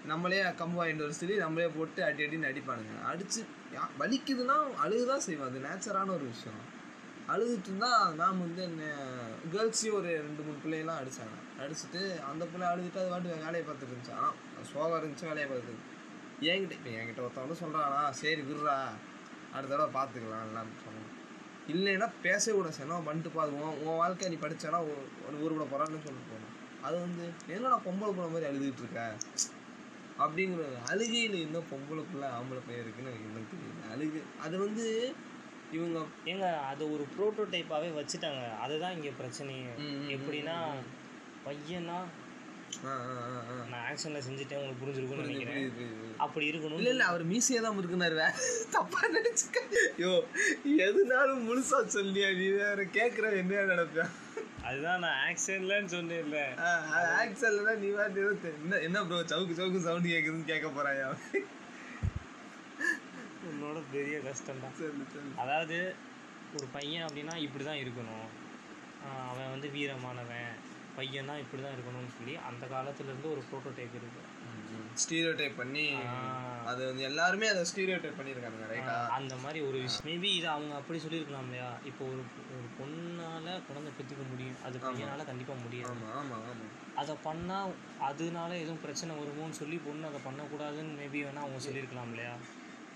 நம்மளே 0.06 0.42
கம்பு 0.42 0.74
வாங்கிட்டு 0.74 0.98
வர 0.98 1.12
சொல்லி 1.12 1.36
நம்மளே 1.36 1.68
போட்டு 1.68 2.04
அடி 2.04 2.24
அடின்னு 2.24 2.56
அடிப்பானுங்க. 2.56 3.04
அடித்து 3.06 3.46
யா- 3.74 4.02
வலிக்குதுன்னா 4.02 4.56
அழுகுதான் 4.86 5.18
செய்வோம் 5.18 5.48
அது 5.48 5.60
நேச்சரான 5.60 6.14
ஒரு 6.14 6.26
விஷயம். 6.26 6.78
அழுதுட்டு 7.32 7.70
இருந்தால் 7.70 8.16
மேம் 8.20 8.44
வந்து 8.44 8.62
என்ன 8.64 8.84
கேர்ள்ஸையும் 9.54 9.98
ஒரு 9.98 10.10
ரெண்டு 10.26 10.42
மூணு 10.46 10.64
பிள்ளையெல்லாம் 10.64 11.00
அடித்தாங்க 11.02 11.38
அடிச்சுட்டு 11.64 12.02
அந்த 12.30 12.44
பிள்ளை 12.46 12.66
அழுதுட்டு 12.72 13.02
அது 13.02 13.14
வாட்டு 13.14 13.36
வேலையை 13.46 13.64
பார்த்துட்டு 13.66 13.94
இருந்துச்சு. 13.94 14.16
ஆனால் 14.20 14.36
சோகம் 14.72 15.00
இருந்துச்சு 15.00 15.30
வேலையை 15.30 15.48
பார்த்துட்டு 15.50 15.86
என்கிட்ட 16.50 16.78
இப்போ 16.78 16.92
என்கிட்ட 17.00 17.26
ஒருத்தவங்க 17.26 17.58
சொல்கிறானா 17.62 18.02
சரி 18.22 18.42
விடுறா 18.50 18.76
அடுத்த 19.54 19.72
தடவை 19.74 19.90
பார்த்துக்கலாம் 19.98 20.48
எல்லாம் 20.48 20.74
சொன்னாங்க 20.84 21.08
இல்லைன்னா 21.74 22.08
பேசவே 22.26 22.54
கூட 22.58 22.70
சரி 22.72 23.00
பண்ணிட்டு 23.08 23.32
பாரு 23.38 23.52
உன் 23.84 24.00
வாழ்க்கை 24.02 24.30
நீ 24.34 24.38
படித்தானா 24.44 24.80
ஒரு 25.28 25.36
ஊர் 25.44 25.56
கூட 25.58 25.66
போகிறான்னு 25.66 26.06
சொல்லிட்டு 26.06 26.32
போனோம் 26.34 26.56
அது 26.88 26.96
வந்து 27.06 27.26
என்னடா 27.56 27.78
பொம்பளை 27.88 28.12
பிள்ளை 28.12 28.30
மாதிரி 28.34 28.50
அழுதுகிட்டு 28.50 28.84
இருக்க? 28.84 29.02
அப்படிங்கிற 30.24 30.64
அழுகையில் 30.92 31.36
இன்னும் 31.46 31.70
பொம்பளை 31.72 32.04
பிள்ளை 32.12 32.28
ஆம்பளை 32.38 32.62
பையன் 32.68 32.84
இருக்குன்னு 32.84 33.12
எனக்கு 33.12 33.28
இன்னும் 33.30 33.52
தெரியல. 33.52 33.84
அழுகு 33.94 34.22
அது 34.46 34.56
வந்து 34.58 34.86
இவங்க 35.72 35.98
ஏங்க 36.26 36.46
அது 36.68 36.84
ஒரு 36.94 37.04
ப்ரோட்டோடைப்பாகவே 37.14 37.90
வச்சுட்டாங்க. 37.96 38.44
அதுதான் 38.60 38.96
இங்கே 38.96 39.12
பிரச்சனையே 39.20 39.74
எப்படின்னா 40.14 40.56
பையனா 41.46 42.00
நான் 43.70 43.84
ஆக்ஷனில் 43.86 44.26
செஞ்சுட்டேன் 44.26 44.60
உங்களுக்கு 44.60 44.82
புரிஞ்சிருக்கும்னு 44.82 45.24
நினைக்கிறேன். 45.26 45.64
அப்படி 46.18 46.46
இருக்கணும் 46.50 46.80
இல்ல 46.80 46.90
இல்ல 46.90 47.04
அவர் 47.04 47.24
மீசையே 47.26 47.62
தான் 47.62 47.80
இருக்குனாரு 47.80 48.16
வேற 48.16 48.34
தப்பா 48.72 49.02
நினைச்சுக்க. 49.16 49.58
யோ 50.04 50.12
எதுனாலும் 50.84 51.46
முழுசா 51.48 51.80
சொல்லியா 51.96 52.30
நீ 52.38 52.48
வேற 52.60 52.84
கேக்குற 52.94 53.32
என்ன 53.38 53.64
நினைப்பேன் 53.72 54.12
அதுதான் 54.64 55.00
நான் 55.00 55.20
ஆக்ஷன்லன்னு 55.28 55.92
சொன்னேன்ல 55.94 56.40
ஆக்சல்ல 57.18 57.74
நீ 57.80 57.90
தெ- 58.42 58.56
என்ன 58.58 58.80
என்ன 58.88 59.04
ப்ரோ 59.06 59.20
சவுக்கு 59.32 59.58
சவுக்கு 59.60 59.82
சவுண்ட் 59.82 60.12
கேக்குதுன்னு 60.12 60.46
கேட்க 60.46 60.68
போறாயா? 60.72 61.08
உன்னோட 63.70 63.82
பெரிய 63.92 64.18
கஷ்டம் 64.26 64.62
தான் 64.64 64.76
அதாவது 65.44 65.78
ஒரு 66.58 66.68
பையன் 66.76 67.06
அப்படின்னா 67.08 67.36
இப்படி 67.46 67.64
தான் 67.64 67.82
இருக்கணும் 67.82 68.28
அவன் 69.28 69.52
வந்து 69.54 69.68
வீரமானவன். 69.76 70.52
பையன் 70.96 71.30
தான் 71.30 71.42
இப்படி 71.42 71.62
தான் 71.64 71.76
இருக்கணும்னு 71.76 72.16
சொல்லி 72.16 72.34
அந்த 72.48 72.64
காலத்துல 72.72 73.12
இருந்து 73.12 73.28
ஒரு 73.34 73.42
ப்ரோட்டோடைப் 73.50 73.94
இருக்கு. 74.00 74.22
ஸ்டீரியோ 75.02 75.32
டைப் 75.40 75.60
பண்ணி 75.60 75.84
அது 76.70 76.82
வந்து 76.88 77.04
எல்லாருமே 77.10 77.48
அதை 77.52 77.62
ஸ்டீரியோ 77.70 77.98
டைப் 77.98 78.18
பண்ணியிருக்காங்க 78.18 78.68
ரைட்டா 78.72 78.96
அந்த 79.18 79.36
மாதிரி 79.44 79.60
ஒரு 79.68 79.78
விஷயம். 79.84 80.06
மேபி 80.10 80.30
இது 80.40 80.48
அவங்க 80.56 80.74
அப்படி 80.80 81.00
சொல்லியிருக்கலாம் 81.06 81.48
இல்லையா 81.48 81.70
இப்போ 81.90 82.04
ஒரு 82.10 82.24
ஒரு 82.56 82.68
பொண்ணால 82.78 83.56
குழந்தை 83.68 83.92
பெற்றுக்க 83.98 84.26
முடியும். 84.32 84.60
அது 84.68 84.84
பையனால 84.86 85.26
கண்டிப்பா 85.30 85.56
முடியாது. 85.64 85.92
ஆமா 85.94 86.10
ஆமா 86.20 86.40
ஆமா. 86.46 86.68
அதை 87.02 87.14
பண்ணா 87.24 87.58
அதனால 88.10 88.52
எதுவும் 88.58 88.84
பிரச்சனை 88.84 89.12
வருமோன்னு 89.20 89.60
சொல்லி 89.62 89.78
பொண்ணு 89.80 90.10
அதை 90.10 90.22
பண்ணக்கூடாதுன்னு 90.26 90.98
மேபி 91.00 91.22
வேணா 91.26 91.44
அவங்க 91.46 91.62
சொல்லியிருக்கலாம் 91.66 92.12
இல்லையா 92.12 92.34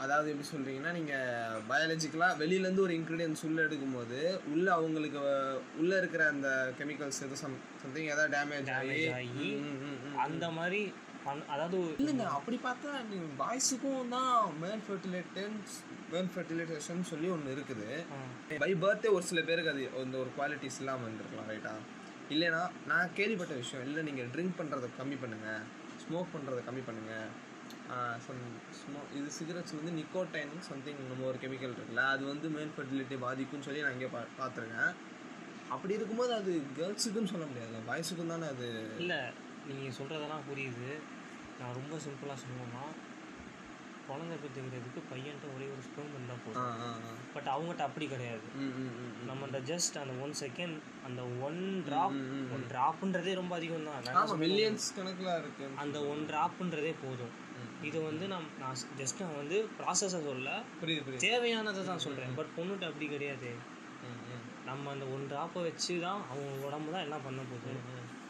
அதாவது 0.03 0.31
எப்படி 0.31 0.48
சொல்றீங்கன்னா 0.48 0.91
நீங்க 0.91 1.13
பயாலஜிக்கலா 1.69 2.29
வெளியில 2.39 2.67
இருந்து 2.67 2.86
ஒரு 2.86 2.93
இன்க்ரீடியன்ஸ் 2.98 3.45
உள்ள 3.48 3.60
எடுக்கும்போது 3.67 4.19
உள்ள 4.53 4.67
அவங்களுக்கு 4.77 5.19
உள்ள 5.81 5.91
இருக்கிற 6.01 6.25
அந்த 6.33 6.50
கெமிக்கல்ஸ் 6.79 7.22
எதுவும் 7.25 7.41
சம் 7.43 7.55
சம்திங் 7.83 8.12
ஏதாவது 8.13 8.33
டேமேஜ் 8.36 8.69
ஆகி. 9.17 9.50
அந்த 10.25 10.45
மாதிரி 10.57 10.81
அதாவது 11.53 11.77
இல்லைங்க 12.00 12.24
அப்படி 12.38 12.57
பார்த்தா 12.65 12.93
நீ 13.10 13.17
பாய்ஸுக்கும் 13.38 14.10
தான் 14.13 14.31
மேல் 14.63 14.81
ஃபெர்டிலேட்டன்ஸ் 14.88 15.75
மேல் 16.12 16.31
ஃபெர்டிலேட்டேஷன் 16.33 17.03
சொல்லி 17.12 17.27
ஒன்று 17.36 17.53
இருக்குது. 17.55 17.88
பை 18.63 18.72
பர்த்டே 18.83 19.12
ஒரு 19.15 19.25
சில 19.29 19.41
பேருக்கு 19.41 19.74
அது 19.74 19.86
அந்த 20.01 20.17
ஒரு 20.24 20.31
குவாலிட்டிஸ் 20.38 20.79
இல்லாமல் 20.81 21.07
இருந்திருக்கலாம் 21.07 21.50
ரைட்டா 21.53 21.74
இல்லைனா 22.33 22.60
நான் 22.91 23.15
கேள்விப்பட்ட 23.15 23.53
விஷயம் 23.62 23.86
இல்லை 23.88 24.03
நீங்கள் 24.10 24.29
ட்ரிங்க் 24.33 24.60
பண்ணுறதை 24.60 24.89
கம்மி 25.00 25.17
பண்ணுங்கள் 25.24 25.63
ஸ்மோக் 26.03 26.33
பண்ணுறதை 26.36 26.62
கம்மி 26.67 26.83
பண்ணுங்கள் 26.86 27.27
சம் 28.25 28.41
ஸ்மோ 28.77 29.00
இது 29.13 29.29
சிகரெட்ஸ் 29.38 29.75
வந்து 29.75 29.93
நிக்கோடைன் 29.97 30.53
சம்திங் 30.67 31.01
நம்ம 31.03 31.25
ஒரு 31.25 31.39
கெமிக்கல் 31.43 31.73
இருக்குல்ல 31.73 32.05
அது 32.12 32.23
வந்து 32.25 32.50
மேல் 32.50 32.73
ஃபெர்டிலிட்டி 32.75 33.17
பாதிக்கும்னு 33.23 33.67
சொல்லி 33.67 33.83
நான் 33.85 33.95
இங்கே 33.97 34.12
பா 34.12 34.21
பார்த்துருக்கேன் 34.39 34.93
அப்படி 35.69 35.93
இருக்கும்போது 35.93 36.33
அது 36.33 36.51
கேர்ள்ஸுக்குன்னு 36.77 37.31
சொல்ல 37.31 37.45
முடியாதுல்ல 37.45 37.81
பாய்ஸுக்கும் 37.88 38.33
தானே 38.33 38.47
அது? 38.47 38.67
இல்ல 38.97 39.13
நீங்க 39.67 39.89
சொல்றதெல்லாம் 39.97 40.45
புரியுது. 40.47 40.89
நான் 41.59 41.75
ரொம்ப 41.75 41.95
சிம்பிளா 41.97 42.35
சொல்லணும்னா 42.41 42.83
குழந்தை 44.07 44.35
பெற்றுக்கிறதுக்கு 44.38 45.01
பையன்ட்ட 45.09 45.47
ஒரே 45.55 45.67
ஒரு 45.67 45.81
ஸ்பூன் 45.81 46.09
இருந்தால் 46.13 46.41
போதும். 46.45 47.05
பட் 47.35 47.47
அவங்ககிட்ட 47.47 47.83
அப்படி 47.83 48.05
கிடையாது. 48.07 48.47
ம் 48.55 48.73
ம் 48.75 48.89
ம் 48.95 49.12
ம். 49.12 49.21
நம்மகிட்ட 49.29 49.59
ஜஸ்ட் 49.69 49.95
அந்த 49.97 50.13
ஒன் 50.23 50.33
செகண்ட் 50.41 50.77
அந்த 51.05 51.21
ஒன் 51.41 51.62
ட்ராப் 51.88 52.17
ஒன் 52.55 52.65
ட்ராப்ன்றதே 52.73 53.33
ரொம்ப 53.33 53.55
அதிகம் 53.55 53.88
தான் 53.88 54.41
மில்லியன்ஸ் 54.43 54.88
கணக்கில் 54.95 55.31
இருக்கு. 55.38 55.67
அந்த 55.77 56.00
ஒன் 56.05 56.23
ட்ராப்ன்றதே 56.29 56.93
போதும். 57.01 57.33
இது 57.83 58.01
வந்து 58.01 58.27
நான் 58.27 58.47
நான் 58.59 58.75
ஜஸ்ட் 58.97 59.19
நான் 59.19 59.35
வந்து 59.35 59.57
ப்ராசஸை 59.79 60.09
சொல்ல 60.27 60.49
புரியுது 60.81 61.23
தேவையானதை 61.25 61.85
தான் 61.85 61.97
சொல்கிறேன் 61.97 62.35
பட் 62.35 62.51
பொண்ணுகிட்ட 62.57 62.85
அப்படி 62.85 63.07
கிடையாது. 63.07 63.51
நம்ம 64.65 64.91
அந்த 64.91 65.05
ஒன் 65.05 65.23
ட்ராப்பை 65.31 65.61
வச்சு 65.63 65.99
தான் 65.99 66.21
அவங்க 66.29 66.65
உடம்பு 66.67 66.91
தான் 66.91 67.01
எல்லாம் 67.01 67.23
பண்ண 67.23 67.41
போகுது. 67.41 67.73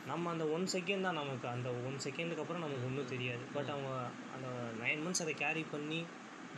நம்ம 0.06 0.30
அந்த 0.30 0.46
ஒன் 0.48 0.66
செகண்ட் 0.72 1.02
தான் 1.02 1.14
நமக்கு 1.14 1.48
அந்த 1.48 1.70
ஒன் 1.70 1.98
செகண்டுக்கு 2.04 2.40
அப்புறம் 2.40 2.62
நமக்கு 2.62 2.86
ஒன்றும் 2.86 3.08
தெரியாது. 3.08 3.44
பட் 3.54 3.70
அவங்க 3.70 3.92
அந்த 4.36 4.48
நைன் 4.84 5.04
மந்த்ஸ் 5.04 5.22
அதை 5.22 5.34
கேரி 5.34 5.66
பண்ணி 5.72 6.06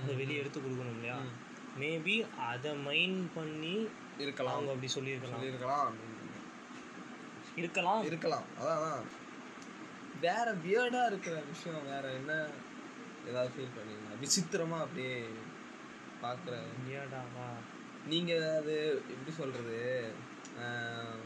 அதை 0.02 0.16
வெளியே 0.16 0.40
எடுத்து 0.40 0.60
கொடுக்கணும் 0.60 0.96
இல்லையா? 0.96 1.18
மேபி 1.80 2.16
அதை 2.38 2.74
மைண்ட் 2.76 3.34
பண்ணி 3.34 3.76
இருக்கலாம். 4.18 4.54
அவங்க 4.54 4.72
அப்படி 4.72 4.88
சொல்லியிருக்கலாம். 4.88 5.42
இருக்கலாம் 5.42 5.94
இருக்கலாம். 7.56 8.04
இருக்கலாம். 8.04 8.46
அதான். 8.62 9.04
வேற 10.22 10.54
வியர்டா 10.66 11.06
இருக்கிற 11.06 11.42
விஷயம் 11.42 11.86
வேற 11.86 12.12
என்ன? 12.12 12.34
ஏதாவது 13.28 13.52
ஃபீல் 13.56 13.76
பண்ணீங்களா? 13.76 14.12
விசித்திரமா 14.22 14.80
அப்படியே 14.80 15.16
பார்க்குற 16.22 16.54
ஏடாவா 16.94 17.48
நீங்க 18.06 18.32
அது 18.58 18.74
எப்படி 19.10 19.32
சொல்றது? 19.32 19.78
ஆஹ், 20.60 21.24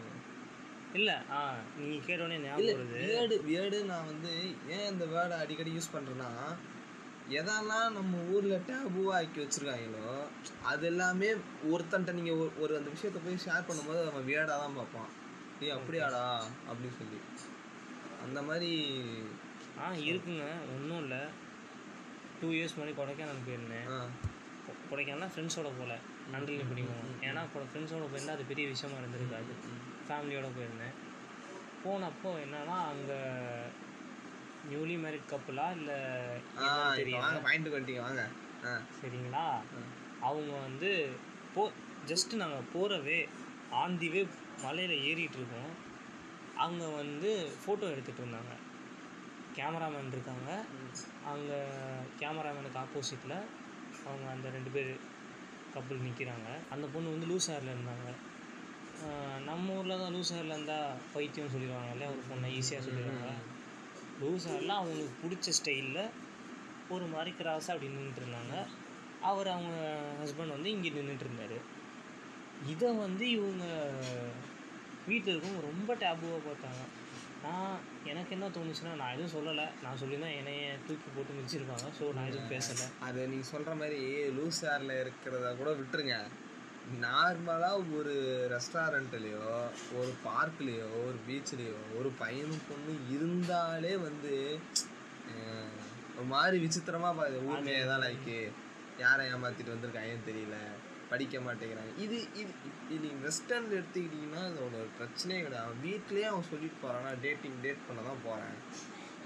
இல்லை 0.93 1.15
ஆ 1.31 1.39
நீங்கள் 1.77 2.05
கேட்டோடனே 2.07 2.37
ஞாபகம் 2.39 2.79
வருது. 2.79 3.39
வியர்டு 3.43 3.85
நான் 3.85 4.05
வந்து 4.05 4.31
ஏன் 4.67 4.91
இந்த 4.91 5.05
வேர்டை 5.05 5.37
அடிக்கடி 5.37 5.71
யூஸ் 5.71 5.93
பண்றேன்னா 5.93 6.31
எதெல்லாம் 7.31 7.91
நம்ம 7.91 8.17
ஊர்ல 8.29 8.55
டேபுவா 8.67 9.13
ஆக்கி 9.13 9.41
வச்சிருக்காங்களோ 9.41 10.05
அது 10.63 10.85
எல்லாமே 10.85 11.29
ஒருத்தன்ட்ட 11.71 12.11
நீங்க 12.11 12.31
ஒரு- 12.31 12.59
ஒரு 12.59 12.77
அந்த 12.77 12.89
விஷயத்த 12.89 13.19
போய் 13.25 13.43
ஷேர் 13.45 13.67
பண்ணும்போது 13.67 14.09
அவன் 14.09 14.27
வியர்டா 14.27 14.55
தான் 14.55 14.75
பார்ப்பான். 14.75 15.11
ஏய் 15.59 15.71
அப்படியாடா? 15.71 16.23
அப்படின்னு 16.69 16.97
சொல்லி. 16.97 17.19
அந்த 18.23 18.41
மாதிரி 18.41 18.71
ஆ 19.79 19.91
இருக்குங்க. 20.03 20.45
ஒன்றும் 20.73 21.03
இல்லை. 21.03 21.21
டூ 22.41 22.47
இயர்ஸ் 22.57 22.75
முன்னாடி 22.75 22.93
கொடைக்கானல் 22.99 23.45
போயிருந்தேன். 23.47 23.87
கொடைக்கானல் 24.91 25.31
ஃப்ரெண்ட்ஸோட 25.33 25.69
போகல 25.77 25.95
நன்றில் 26.33 26.69
பிடிக்கும் 26.69 27.07
ஏன்னா 27.27 27.41
ஃப்ரெண்ட்ஸோட 27.53 28.05
போயிருந்தா 28.11 28.35
அது 28.37 28.49
பெரிய 28.51 28.65
விஷயமா 28.73 28.97
இருந்திருக்காது. 29.01 29.53
ஃபேமிலியோட 30.07 30.47
போயிருந்தேன். 30.57 30.95
போனப்போ 31.83 32.29
என்னன்னா 32.45 32.77
அங்கே 32.91 33.19
நியூலி 34.69 34.95
மேரிட் 35.03 35.29
கப்புலா 35.31 35.67
இல்லை 35.77 35.97
வாங்க 37.17 37.39
பாயிண்ட் 37.47 37.73
வந்துட்டீங்க 37.75 38.01
வாங்க. 38.07 38.23
சரிங்களா? 38.99 39.45
அவங்க 40.29 40.51
வந்து 40.67 40.89
போ 41.53 41.63
ஜஸ்ட் 42.11 42.33
நாங்கள் 42.41 42.69
போகிறவே 42.73 43.19
ஆன் 43.81 43.99
தி 44.01 44.09
வே 44.13 44.21
மலையில் 44.63 45.03
ஏறிட்டு 45.09 45.37
இருக்கோம். 45.39 45.71
அங்கே 46.65 46.87
வந்து 47.01 47.29
ஃபோட்டோ 47.61 47.85
எடுத்துகிட்டு 47.93 48.23
இருந்தாங்க. 48.23 48.55
கேமராமேன் 49.57 50.13
இருக்காங்க. 50.15 50.49
அங்கே 51.31 51.59
கேமராமேனுக்கு 52.19 52.81
ஆப்போசிட்டில் 52.83 53.37
அவங்க 54.07 54.25
அந்த 54.35 54.47
ரெண்டு 54.55 54.71
பேர் 54.75 54.91
கப்பல் 55.73 56.05
நிற்கிறாங்க 56.07 56.49
அந்த 56.73 56.85
பொண்ணு 56.93 57.13
வந்து 57.13 57.29
லூஸ் 57.31 57.49
ஹேரில் 57.51 57.73
இருந்தாங்க. 57.75 58.09
நம்ம 59.49 59.75
ஊரில் 59.79 60.01
தான் 60.01 60.13
லூஸ் 60.15 60.33
ஹேரில் 60.35 60.55
இருந்தால் 60.55 60.97
பைத்தியம் 61.13 61.51
சொல்லிடுவாங்க 61.53 61.91
இல்லையா 61.95 62.11
ஒரு 62.15 62.23
பொண்ணை 62.29 62.49
ஈஸியாக 62.59 62.85
சொல்லிடுவாங்க. 62.87 63.29
லூஸ் 64.21 64.47
ஹேரில் 64.51 64.77
அவங்களுக்கு 64.77 65.19
பிடிச்ச 65.23 65.53
ஸ்டைலில் 65.59 66.01
ஒரு 66.95 67.05
மாதிரி 67.13 67.31
கிராஸாக 67.39 67.73
அப்படி 67.73 67.91
நின்றுட்டு 67.95 68.23
இருந்தாங்க. 68.23 68.55
அவர் 69.29 69.49
அவங்க 69.55 69.75
ஹஸ்பண்ட் 70.21 70.55
வந்து 70.55 70.71
இங்கே 70.75 70.91
நின்றுட்டு 70.97 71.25
இருந்தார். 71.27 71.57
இதை 72.73 72.89
வந்து 73.05 73.25
இவங்க 73.37 73.65
வீட்டில் 75.09 75.33
இருக்கவங்க 75.33 75.61
ரொம்ப 75.69 75.91
டேபுவாக 76.03 76.41
பார்த்தாங்க. 76.47 76.81
நான் 77.43 77.75
எனக்கு 78.11 78.31
என்ன 78.35 78.47
தோணுச்சுன்னா 78.55 78.93
நான் 78.99 79.13
எதுவும் 79.15 79.33
சொல்லலை. 79.35 79.65
நான் 79.83 79.99
சொல்லியிருந்தா 80.01 80.31
என்னைய 80.39 80.63
தூக்கி 80.87 81.09
போட்டு 81.15 81.35
மிதிச்சிருப்பாங்க. 81.37 81.87
ஸோ 81.99 82.05
நான் 82.15 82.29
எதுவும் 82.31 82.51
பேசலை. 82.53 82.85
அது 83.07 83.27
நீங்க 83.31 83.47
சொல்ற 83.53 83.73
மாதிரி 83.81 84.01
லூஸ் 84.37 84.61
ஏர்ல 84.73 84.95
இருக்கிறத 85.03 85.51
கூட 85.61 85.71
விட்டுருங்க. 85.79 86.17
நார்மலா 87.05 87.71
ஒரு 87.97 88.13
ரெஸ்டாரண்ட்லயோ 88.53 89.47
ஒரு 89.99 90.11
பார்க்லயோ 90.27 90.87
ஒரு 91.07 91.17
பீச்லயோ 91.27 91.79
ஒரு 91.99 92.09
பையனும் 92.21 92.65
பொண்ணும் 92.69 93.01
இருந்தாலே 93.15 93.93
வந்து 94.07 94.33
ஒரு 96.17 96.27
மாதிரி 96.35 96.57
விசித்திரமா 96.63 97.09
பாது 97.17 97.37
ஊர்மையை 97.49 97.83
தான் 97.91 98.03
லைக்கு 98.05 98.37
யாரை 99.03 99.25
ஏமாத்திட்டு 99.33 99.75
வந்திருக்காங்கன்னு 99.75 100.29
தெரியல. 100.29 100.57
படிக்க 101.11 101.37
மாட்டேங்கிறாங்க 101.47 101.93
இது 102.05 102.17
இது 102.41 102.51
இது 102.93 103.01
நீங்கள் 103.05 103.25
வெஸ்டர்னில் 103.27 103.77
எடுத்துக்கிட்டிங்கன்னா 103.79 104.41
அது 104.49 104.59
ஒரு 104.67 104.79
பிரச்சனையே 104.99 105.39
கிடையாது. 105.45 105.65
அவன் 105.67 105.83
வீட்லேயே 105.87 106.27
அவன் 106.31 106.49
சொல்லிட்டு 106.51 106.79
போகிறான் 106.83 107.07
நான் 107.07 107.23
டேட்டிங் 107.25 107.59
டேட் 107.65 107.85
பண்ண 107.87 108.03
தான் 108.09 108.23
போகிறேன் 108.27 108.55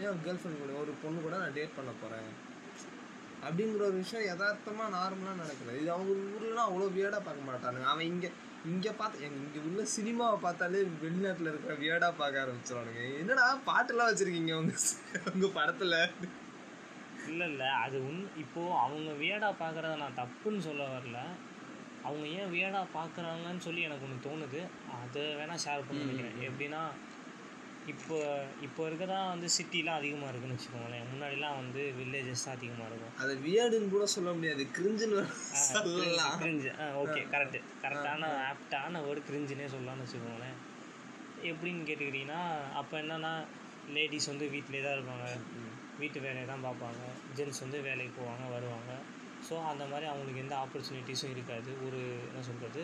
ஏன் 0.03 0.23
கேர்ள் 0.25 0.39
ஃப்ரெண்ட் 0.41 0.63
கூட 0.63 0.73
ஒரு 0.83 0.93
பொண்ணு 1.03 1.19
கூட 1.25 1.35
நான் 1.43 1.57
டேட் 1.59 1.77
பண்ண 1.77 1.91
போகிறேன் 2.01 2.31
அப்படிங்கிற 3.47 3.83
ஒரு 3.89 3.97
விஷயம் 4.03 4.27
யதார்த்தமாக 4.29 4.93
நார்மலாக 4.97 5.41
நடக்கிறது 5.43 5.79
இது 5.81 5.91
அவங்க 5.95 6.11
ஊர்லாம் 6.35 6.67
அவ்வளோ 6.69 6.89
வியர்டாக 6.97 7.21
பார்க்க 7.27 7.49
மாட்டானுங்க 7.49 7.89
அவன் 7.93 8.09
இங்கே 8.13 8.29
இங்கே 8.71 8.91
பார்த்து 8.99 9.25
எங்க 9.27 9.39
இங்கே 9.45 9.61
உள்ள 9.67 9.81
சினிமாவை 9.93 10.37
பார்த்தாலே 10.43 10.81
வெளிநாட்டில் 11.01 11.49
இருக்கிற 11.51 11.73
வியர்டாக 11.81 12.13
பார்க்க 12.19 12.43
ஆரம்பிச்சிருவானுங்க. 12.43 13.01
என்னடா 13.21 13.45
பாட்டெல்லாம் 13.69 14.09
வச்சுருக்கீங்க 14.09 14.53
அவங்க 14.57 14.73
உங்க 15.33 15.47
படத்தில்? 15.57 15.97
இல்லை 17.31 17.45
இல்லை. 17.51 17.67
அது 17.85 17.97
உன் 18.09 18.21
இப்போது 18.43 18.77
அவங்க 18.83 19.09
வியடாக 19.21 19.59
பார்க்குறத 19.63 19.97
நான் 20.03 20.19
தப்புன்னு 20.21 20.61
சொல்ல 20.67 20.85
வரல. 20.93 21.19
அவங்க 22.07 22.25
ஏன் 22.39 22.51
வியர்டாக 22.53 22.93
பார்க்குறாங்கன்னு 22.98 23.65
சொல்லி 23.65 23.81
எனக்கு 23.88 24.05
ஒன்று 24.07 24.25
தோணுது. 24.27 24.62
அதை 25.01 25.22
வேணால் 25.39 25.62
ஷேர் 25.65 25.86
பண்ண 25.88 26.05
நினைக்கிறேன். 26.05 26.48
எப்படின்னா 26.50 26.83
இப்போ 27.91 28.17
இப்போ 28.65 28.81
இருக்கதான் 28.89 29.29
வந்து 29.31 29.48
சிட்டிலாம் 29.55 29.98
அதிகமாக 30.01 30.29
இருக்குன்னு 30.31 30.55
வச்சுக்கோங்களேன். 30.57 31.07
முன்னாடிலாம் 31.12 31.57
வந்து 31.62 31.81
வில்லேஜஸ் 31.98 32.43
தான் 32.45 32.55
அதிகமாக 32.57 32.88
இருக்கும். 32.89 33.15
அது 33.24 33.33
வியர்டுன்னு 33.45 33.89
கூட 33.95 34.05
சொல்ல 34.13 34.29
முடியாது. 34.38 34.63
கிரிஞ்சுன்னு 34.77 35.24
சொல்லலாம். 35.72 36.38
கிரிஞ்சு 36.43 36.69
ஆ 36.83 36.86
ஓகே 37.01 37.22
கரெக்டு 37.33 37.60
கரெக்டான 37.83 38.29
ஆப்டான 38.51 39.01
வேர்டு 39.07 39.27
கிரிஞ்சுனே 39.29 39.67
சொல்லலாம்னு 39.74 40.05
வச்சுக்கோங்களேன். 40.05 40.57
எப்படின்னு 41.51 41.88
கேட்டுக்கிட்டிங்கன்னா 41.89 42.41
அப்போ 42.81 42.95
என்னன்னா 43.03 43.33
லேடிஸ் 43.95 44.31
வந்து 44.31 44.48
வீட்டிலே 44.55 44.83
தான் 44.86 44.98
இருப்பாங்க. 44.98 45.27
வீட்டு 46.01 46.19
வேலையை 46.27 46.45
தான் 46.51 46.65
பார்ப்பாங்க. 46.67 47.03
ஜென்ஸ் 47.38 47.63
வந்து 47.65 47.79
வேலைக்கு 47.89 48.13
போவாங்க 48.19 48.45
வருவாங்க. 48.55 48.93
ஸோ 49.47 49.55
அந்த 49.71 49.83
மாதிரி 49.91 50.05
அவங்களுக்கு 50.12 50.43
எந்த 50.45 50.55
ஆப்பர்ச்சுனிட்டிஸும் 50.63 51.33
இருக்காது. 51.35 51.71
ஒரு 51.88 52.01
என்ன 52.27 52.43
சொல்கிறது 52.50 52.83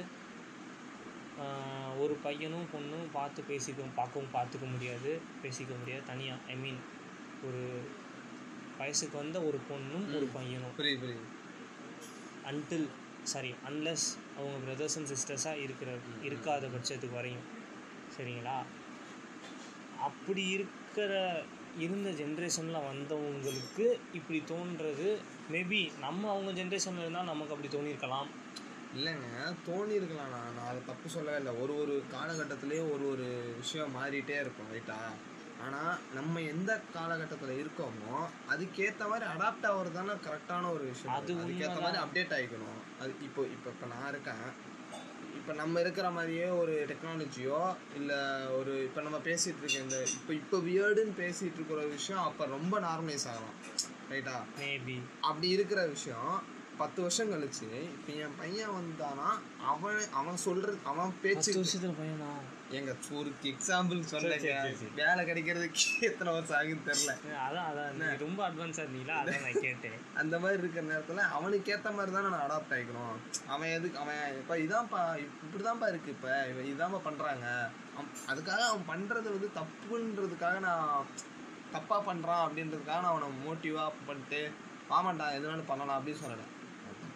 ஒரு 2.04 2.14
பையனும் 2.24 2.66
பொண்ணும் 2.74 3.08
பார்த்து 3.18 3.42
பேசிக்க 3.50 3.86
பார்க்கவும் 4.00 4.34
பார்த்துக்க 4.34 4.66
முடியாது. 4.72 5.12
பேசிக்க 5.44 5.72
முடியாது. 5.82 6.04
தனியாக 6.10 6.52
ஐ 6.54 6.56
மீன் 6.64 6.80
ஒரு 7.48 7.62
வயசுக்கு 8.80 9.16
வந்த 9.18 9.38
ஒரு 9.50 9.60
பொண்ணும் 9.70 10.08
ஒரு 10.18 10.28
பையனும். 10.36 10.76
அன்டில் 12.50 12.88
சாரி 13.32 13.52
அன்லெஸ் 13.70 14.08
அவங்க 14.38 14.58
பிரதர்ஸ் 14.66 14.98
அண்ட் 15.00 15.12
சிஸ்டர்ஸாக 15.14 15.64
இருக்கிற 15.66 15.90
இருக்காத 16.28 16.68
பட்சத்துக்கு 16.76 17.18
வரையும். 17.20 17.48
சரிங்களா? 18.16 18.58
அப்படி 20.08 20.44
இருக்கிற 20.58 21.12
இருந்த 21.86 22.10
ஜென்ரேஷனில் 22.22 22.86
வந்தவங்களுக்கு 22.90 23.86
இப்படி 24.18 24.40
தோன்றது 24.52 25.08
மேபி 25.54 25.82
நம்ம 26.06 26.30
அவங்க 26.34 26.52
ஜென்ரேஷனில் 26.60 27.04
இருந்தால் 27.06 27.32
நமக்கு 27.32 27.54
அப்படி 27.56 27.72
தோணியிருக்கலாம். 27.76 28.30
இல்லைங்க 28.98 29.28
தோணி 29.68 29.94
இருக்கலாம் 30.00 30.32
நான் 30.36 30.70
அதை 30.70 30.80
தப்பு 30.92 31.08
சொல்லவே 31.16 31.40
இல்லை. 31.42 31.52
ஒரு 31.64 31.74
ஒரு 31.82 31.96
காலகட்டத்திலேயும் 32.14 32.92
ஒரு 32.94 33.06
ஒரு 33.14 33.28
விஷயம் 33.62 33.94
மாறிட்டே 33.98 34.38
இருக்கும் 34.44 34.72
ரைட்டா 34.76 35.00
ஆனால் 35.66 35.94
நம்ம 36.18 36.42
எந்த 36.54 36.72
காலகட்டத்தில் 36.96 37.60
இருக்கோமோ 37.62 38.18
அதுக்கேற்ற 38.54 39.08
மாதிரி 39.12 39.26
அடாப்ட் 39.34 39.68
ஆகிறது 39.70 39.98
தானே 39.98 40.14
கரெக்டான 40.28 40.72
ஒரு 40.76 40.86
விஷயம். 40.92 41.16
அது 41.18 41.34
அதுக்கேற்ற 41.44 41.80
மாதிரி 41.86 42.02
அப்டேட் 42.04 42.36
ஆகிக்கணும் 42.38 42.82
அது 43.02 43.12
இப்போ 43.28 43.42
இப்போ 43.56 43.70
இப்போ 43.76 43.88
நான் 43.96 44.10
இருக்கேன். 44.14 44.46
இப்போ 45.50 45.62
நம்ம 45.62 45.80
இருக்கிற 45.80 46.08
மாதிரியே 46.10 46.48
ஒரு 46.54 46.74
டெக்னாலஜியோ 46.90 47.60
இல்லை 47.96 48.18
ஒரு 48.50 48.74
இப்போ 48.84 49.00
நம்ம 49.02 49.18
பேசிகிட்டு 49.20 49.62
இருக்க 49.62 49.80
இந்த 49.80 49.98
இப்போ 50.10 50.34
இப்போ 50.34 50.58
வியர்டுன்னு 50.58 51.14
பேசிகிட்டு 51.18 51.58
இருக்கிற 51.58 51.84
விஷயம் 51.88 52.22
அப்போ 52.24 52.44
ரொம்ப 52.48 52.80
நார்மலைஸ் 52.80 53.26
ஆகலாம். 53.28 53.56
ரைட்டா 54.12 54.36
மேபி 54.60 54.98
அப்படி 55.22 55.50
இருக்கிற 55.50 55.82
விஷயம் 55.88 56.36
பத்து 56.80 57.00
வருஷம் 57.04 57.32
கழிச்சு 57.32 57.66
இப்போ 57.88 58.12
என் 58.24 58.36
பையன் 58.38 58.74
வந்தானா 58.76 59.30
அவன் 59.72 60.02
அவன் 60.20 60.38
சொல்றது 60.44 60.76
அவன் 60.92 61.12
பேச்சு 61.24 61.52
வருஷத்தில் 61.56 61.96
பையனா? 61.98 62.30
எங்க 62.78 62.92
ஒரு 63.14 63.30
எக்ஸாம்பிள் 63.52 64.00
சொன்னேங்க 64.12 64.52
வேலை 65.00 65.22
கிடைக்கிறதுக்கு 65.30 65.86
எத்தனை 66.10 66.32
வருஷம் 66.36 66.58
ஆகுன்னு 66.58 66.86
தெரில 66.90 67.14
அதான் 67.44 67.68
அதான். 67.70 68.04
ரொம்ப 68.24 68.40
அட்வான்ஸாக 68.48 68.84
இருந்தீங்களா? 68.86 69.16
அதான் 69.22 69.44
நான் 69.46 69.64
கேட்டேன். 69.66 69.98
அந்த 70.22 70.36
மாதிரி 70.40 70.62
இருக்கிற 70.62 70.84
நேரத்தில் 70.90 71.24
அவனுக்கு 71.38 71.74
ஏற்ற 71.76 71.92
மாதிரி 71.92 72.14
தானே 72.16 72.30
நான் 72.30 72.46
அடாப்ட் 72.46 72.76
ஆகிக்கணும் 72.76 73.18
அவன் 73.50 73.74
எதுக்கு 73.78 74.00
அவன் 74.04 74.22
இப்போ 74.40 74.58
இதான்ப்பா 74.66 75.02
இப்படி 75.40 75.64
தான்ப்பா 75.64 75.90
இருக்கு 75.92 76.14
இப்போ. 76.16 76.32
இவன் 76.52 76.70
இதான்ப்பா 76.72 77.02
பண்ணுறாங்க 77.08 77.48
அதுக்காக 78.28 78.62
அவன் 78.70 78.90
பண்ணுறது 78.92 79.28
வந்து 79.36 79.50
தப்புன்றதுக்காக 79.60 80.60
நான் 80.62 81.10
தப்பாக 81.74 82.02
பண்ணுறான் 82.06 82.44
அப்படின்றதுக்காக 82.46 83.02
நான் 83.02 83.14
அவனை 83.16 83.30
மோட்டிவாக 83.42 84.06
பண்ணிட்டு 84.06 84.42
ஆமாண்டா 84.92 85.26
எதுனாலும் 85.36 85.68
பண்ணலாம் 85.68 85.98
அப்படின்னு 85.98 86.22
சொல்லலை. 86.22 86.46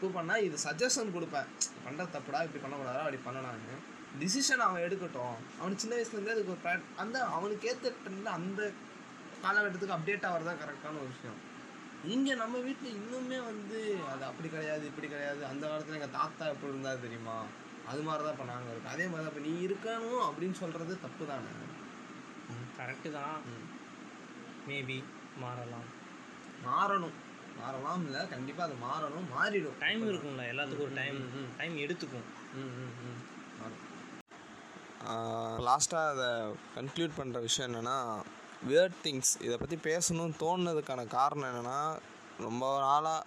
தப்பு 0.04 0.18
பண்ணால் 0.20 0.46
இது 0.46 0.58
சஜஷன் 0.64 1.14
கொடுப்பேன். 1.16 1.50
பண்ணுற 1.84 2.06
தப்புடா 2.16 2.40
இப்படி 2.46 2.62
பண்ணக்கூடாதா 2.64 3.04
அப்படி 3.04 3.20
பண்ணலாம்னு. 3.28 3.76
டிசிஷன் 4.22 4.64
அவன் 4.66 4.84
எடுக்கட்டும். 4.86 5.38
அவன் 5.60 5.78
சின்ன 5.82 5.94
வயசுலேருந்தே 5.98 6.34
அதுக்கு 6.36 6.54
ஒரு 6.56 6.62
ப்ராட் 6.66 6.84
அந்த 7.04 7.18
அவனுக்கு 7.36 7.68
ஏற்ற 7.72 7.92
ட்ரெண்டில் 8.00 8.36
அந்த 8.40 8.62
காலகட்டத்துக்கு 9.44 9.96
அப்டேட் 9.98 10.28
ஆகிறது 10.30 10.50
தான் 10.50 10.60
கரெக்டான 10.64 11.00
ஒரு 11.04 11.10
விஷயம். 11.14 11.40
இங்கே 12.14 12.34
நம்ம 12.44 12.56
வீட்டில் 12.68 12.96
இன்னுமே 13.00 13.40
வந்து 13.50 13.80
அது 14.14 14.24
அப்படி 14.32 14.50
கிடையாது 14.56 14.84
இப்படி 14.92 15.10
கிடையாது. 15.14 15.42
அந்த 15.52 15.64
காலத்தில் 15.72 15.98
எங்கள் 16.00 16.16
தாத்தா 16.20 16.46
எப்படி 16.54 16.72
இருந்தார் 16.74 17.04
தெரியுமா? 17.08 17.38
அது 17.92 18.04
மாதிரி 18.08 18.24
தான் 18.26 18.36
இப்போ 18.36 18.48
நாங்கள் 18.54 18.72
இருக்கோம். 18.74 18.96
அதே 18.96 19.06
மாதிரி 19.12 19.24
தான் 19.26 19.34
இப்போ 19.34 19.46
நீ 19.50 19.54
இருக்கணும் 19.68 20.24
அப்படின்னு 20.30 20.58
சொல்கிறது 20.64 20.96
தப்பு 21.06 21.26
தானே. 21.34 21.54
கரெக்டு 22.80 23.12
தான் 23.20 23.38
மேபி 24.70 25.00
மாறலாம். 25.44 25.88
மாறணும். 26.68 27.18
மாறலாம் 27.60 28.04
இல்லை 28.08 28.22
கண்டிப்பாக 28.34 28.66
அது 28.68 28.76
மாறணும். 28.88 29.28
மாறிடும். 29.36 29.78
டைம் 29.84 30.04
இருக்கும்ல. 30.12 30.46
எல்லாத்துக்கும் 30.54 30.88
ஒரு 30.88 30.96
டைம் 31.02 31.20
டைம் 31.60 31.76
எடுத்துக்கும். 31.86 32.28
லாஸ்ட்டாக 35.68 36.12
அதை 36.14 36.28
கன்க்ளூட் 36.78 37.18
பண்ணுற 37.20 37.38
விஷயம் 37.48 37.68
என்னென்னா 37.70 37.98
வியர்ட் 38.68 39.00
திங்ஸ் 39.06 39.32
இதை 39.46 39.56
பற்றி 39.62 39.78
பேசணும்னு 39.90 40.36
தோணுனதுக்கான 40.44 41.02
காரணம் 41.18 41.50
என்னென்னா 41.52 41.80
ரொம்ப 42.46 42.66
நாளாக 42.86 43.26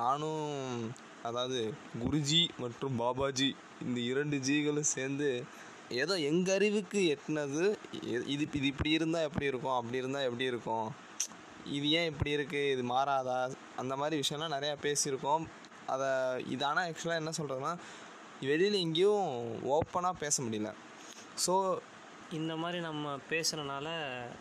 நானும் 0.00 0.82
அதாவது 1.28 1.60
குருஜி 2.02 2.42
மற்றும் 2.62 2.96
பாபாஜி 3.02 3.48
இந்த 3.84 3.98
இரண்டு 4.10 4.36
ஜிகளும் 4.48 4.92
சேர்ந்து 4.94 5.28
ஏதோ 6.02 6.14
எங்கள் 6.30 6.54
அறிவுக்கு 6.56 7.00
எட்டினது 7.14 7.64
இது 8.12 8.44
இது 8.50 8.66
இப்படி 8.72 8.90
இருந்தால் 8.98 9.26
எப்படி 9.28 9.50
இருக்கும்? 9.50 9.78
அப்படி 9.78 10.00
இருந்தால் 10.02 10.26
எப்படி 10.28 10.46
இருக்கும்? 10.52 10.86
இது 11.66 11.90
ஏன் 11.90 12.06
இப்படி 12.06 12.36
இருக்குது 12.36 12.70
இது 12.70 12.82
மாறாதா? 12.82 13.54
அந்த 13.76 13.96
மாதிரி 13.96 14.22
விஷயம்லாம் 14.22 14.54
நிறையா 14.56 14.74
பேசியிருக்கோம். 14.82 15.44
அதை 15.86 16.08
இதானால் 16.54 16.88
ஆக்சுவலாக 16.88 17.22
என்ன 17.22 17.30
சொல்கிறதுனா 17.38 17.76
வெளியில் 18.40 18.72
எங்கேயும் 18.72 19.28
ஓப்பனாக 19.70 20.12
பேச 20.18 20.42
முடியல. 20.42 20.72
ஸோ 21.46 21.78
இந்த 22.34 22.56
மாதிரி 22.56 22.82
நம்ம 22.82 23.18
பேசுகிறனால 23.30 23.88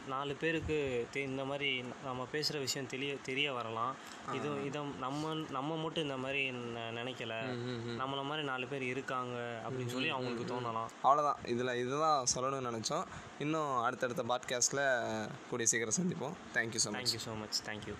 நாலு 0.07 0.35
பேருக்கு 0.35 0.77
தெ- 1.13 1.23
இந்த 1.23 1.45
மாதிரி 1.45 1.69
நம்ம 2.03 2.27
பேசுகிற 2.31 2.59
விஷயம் 2.59 2.87
தெரிய 2.87 3.17
தெரிய 3.23 3.53
வரலாம். 3.53 3.95
இது 4.33 4.65
இதை 4.65 4.81
நம்ம 4.99 5.33
நம்ம 5.49 5.75
மட்டும் 5.75 6.03
இந்த 6.03 6.17
மாதிரி 6.17 6.51
நினைக்கல. 6.95 7.33
நம்மள 7.97 8.23
மாதிரி 8.23 8.47
நாலு 8.47 8.67
பேர் 8.67 8.81
இருக்காங்க 8.81 9.61
அப்படின்னு 9.63 9.87
சொல்லி 9.87 10.09
அவங்களுக்கு 10.09 10.53
தோணலாம். 10.53 10.89
அவ்வளோதான் 11.03 11.47
இதில் 11.47 11.75
இதுதான் 11.75 12.25
சொல்லணும்னு 12.35 12.71
நினச்சோம். 12.71 13.05
இன்னும் 13.39 13.81
அடுத்தடுத்த 13.81 14.23
பாட்காஸ்ட்டில் 14.23 14.85
கூடிய 15.49 15.67
சீக்கிரம் 15.67 15.97
சந்திப்போம். 16.01 16.35
Thank you 16.53 16.79
so 16.85 16.91
much 16.91 17.15
thank you 17.15 17.19
so 17.27 17.39
much 17.39 17.61
thank you 17.65 17.93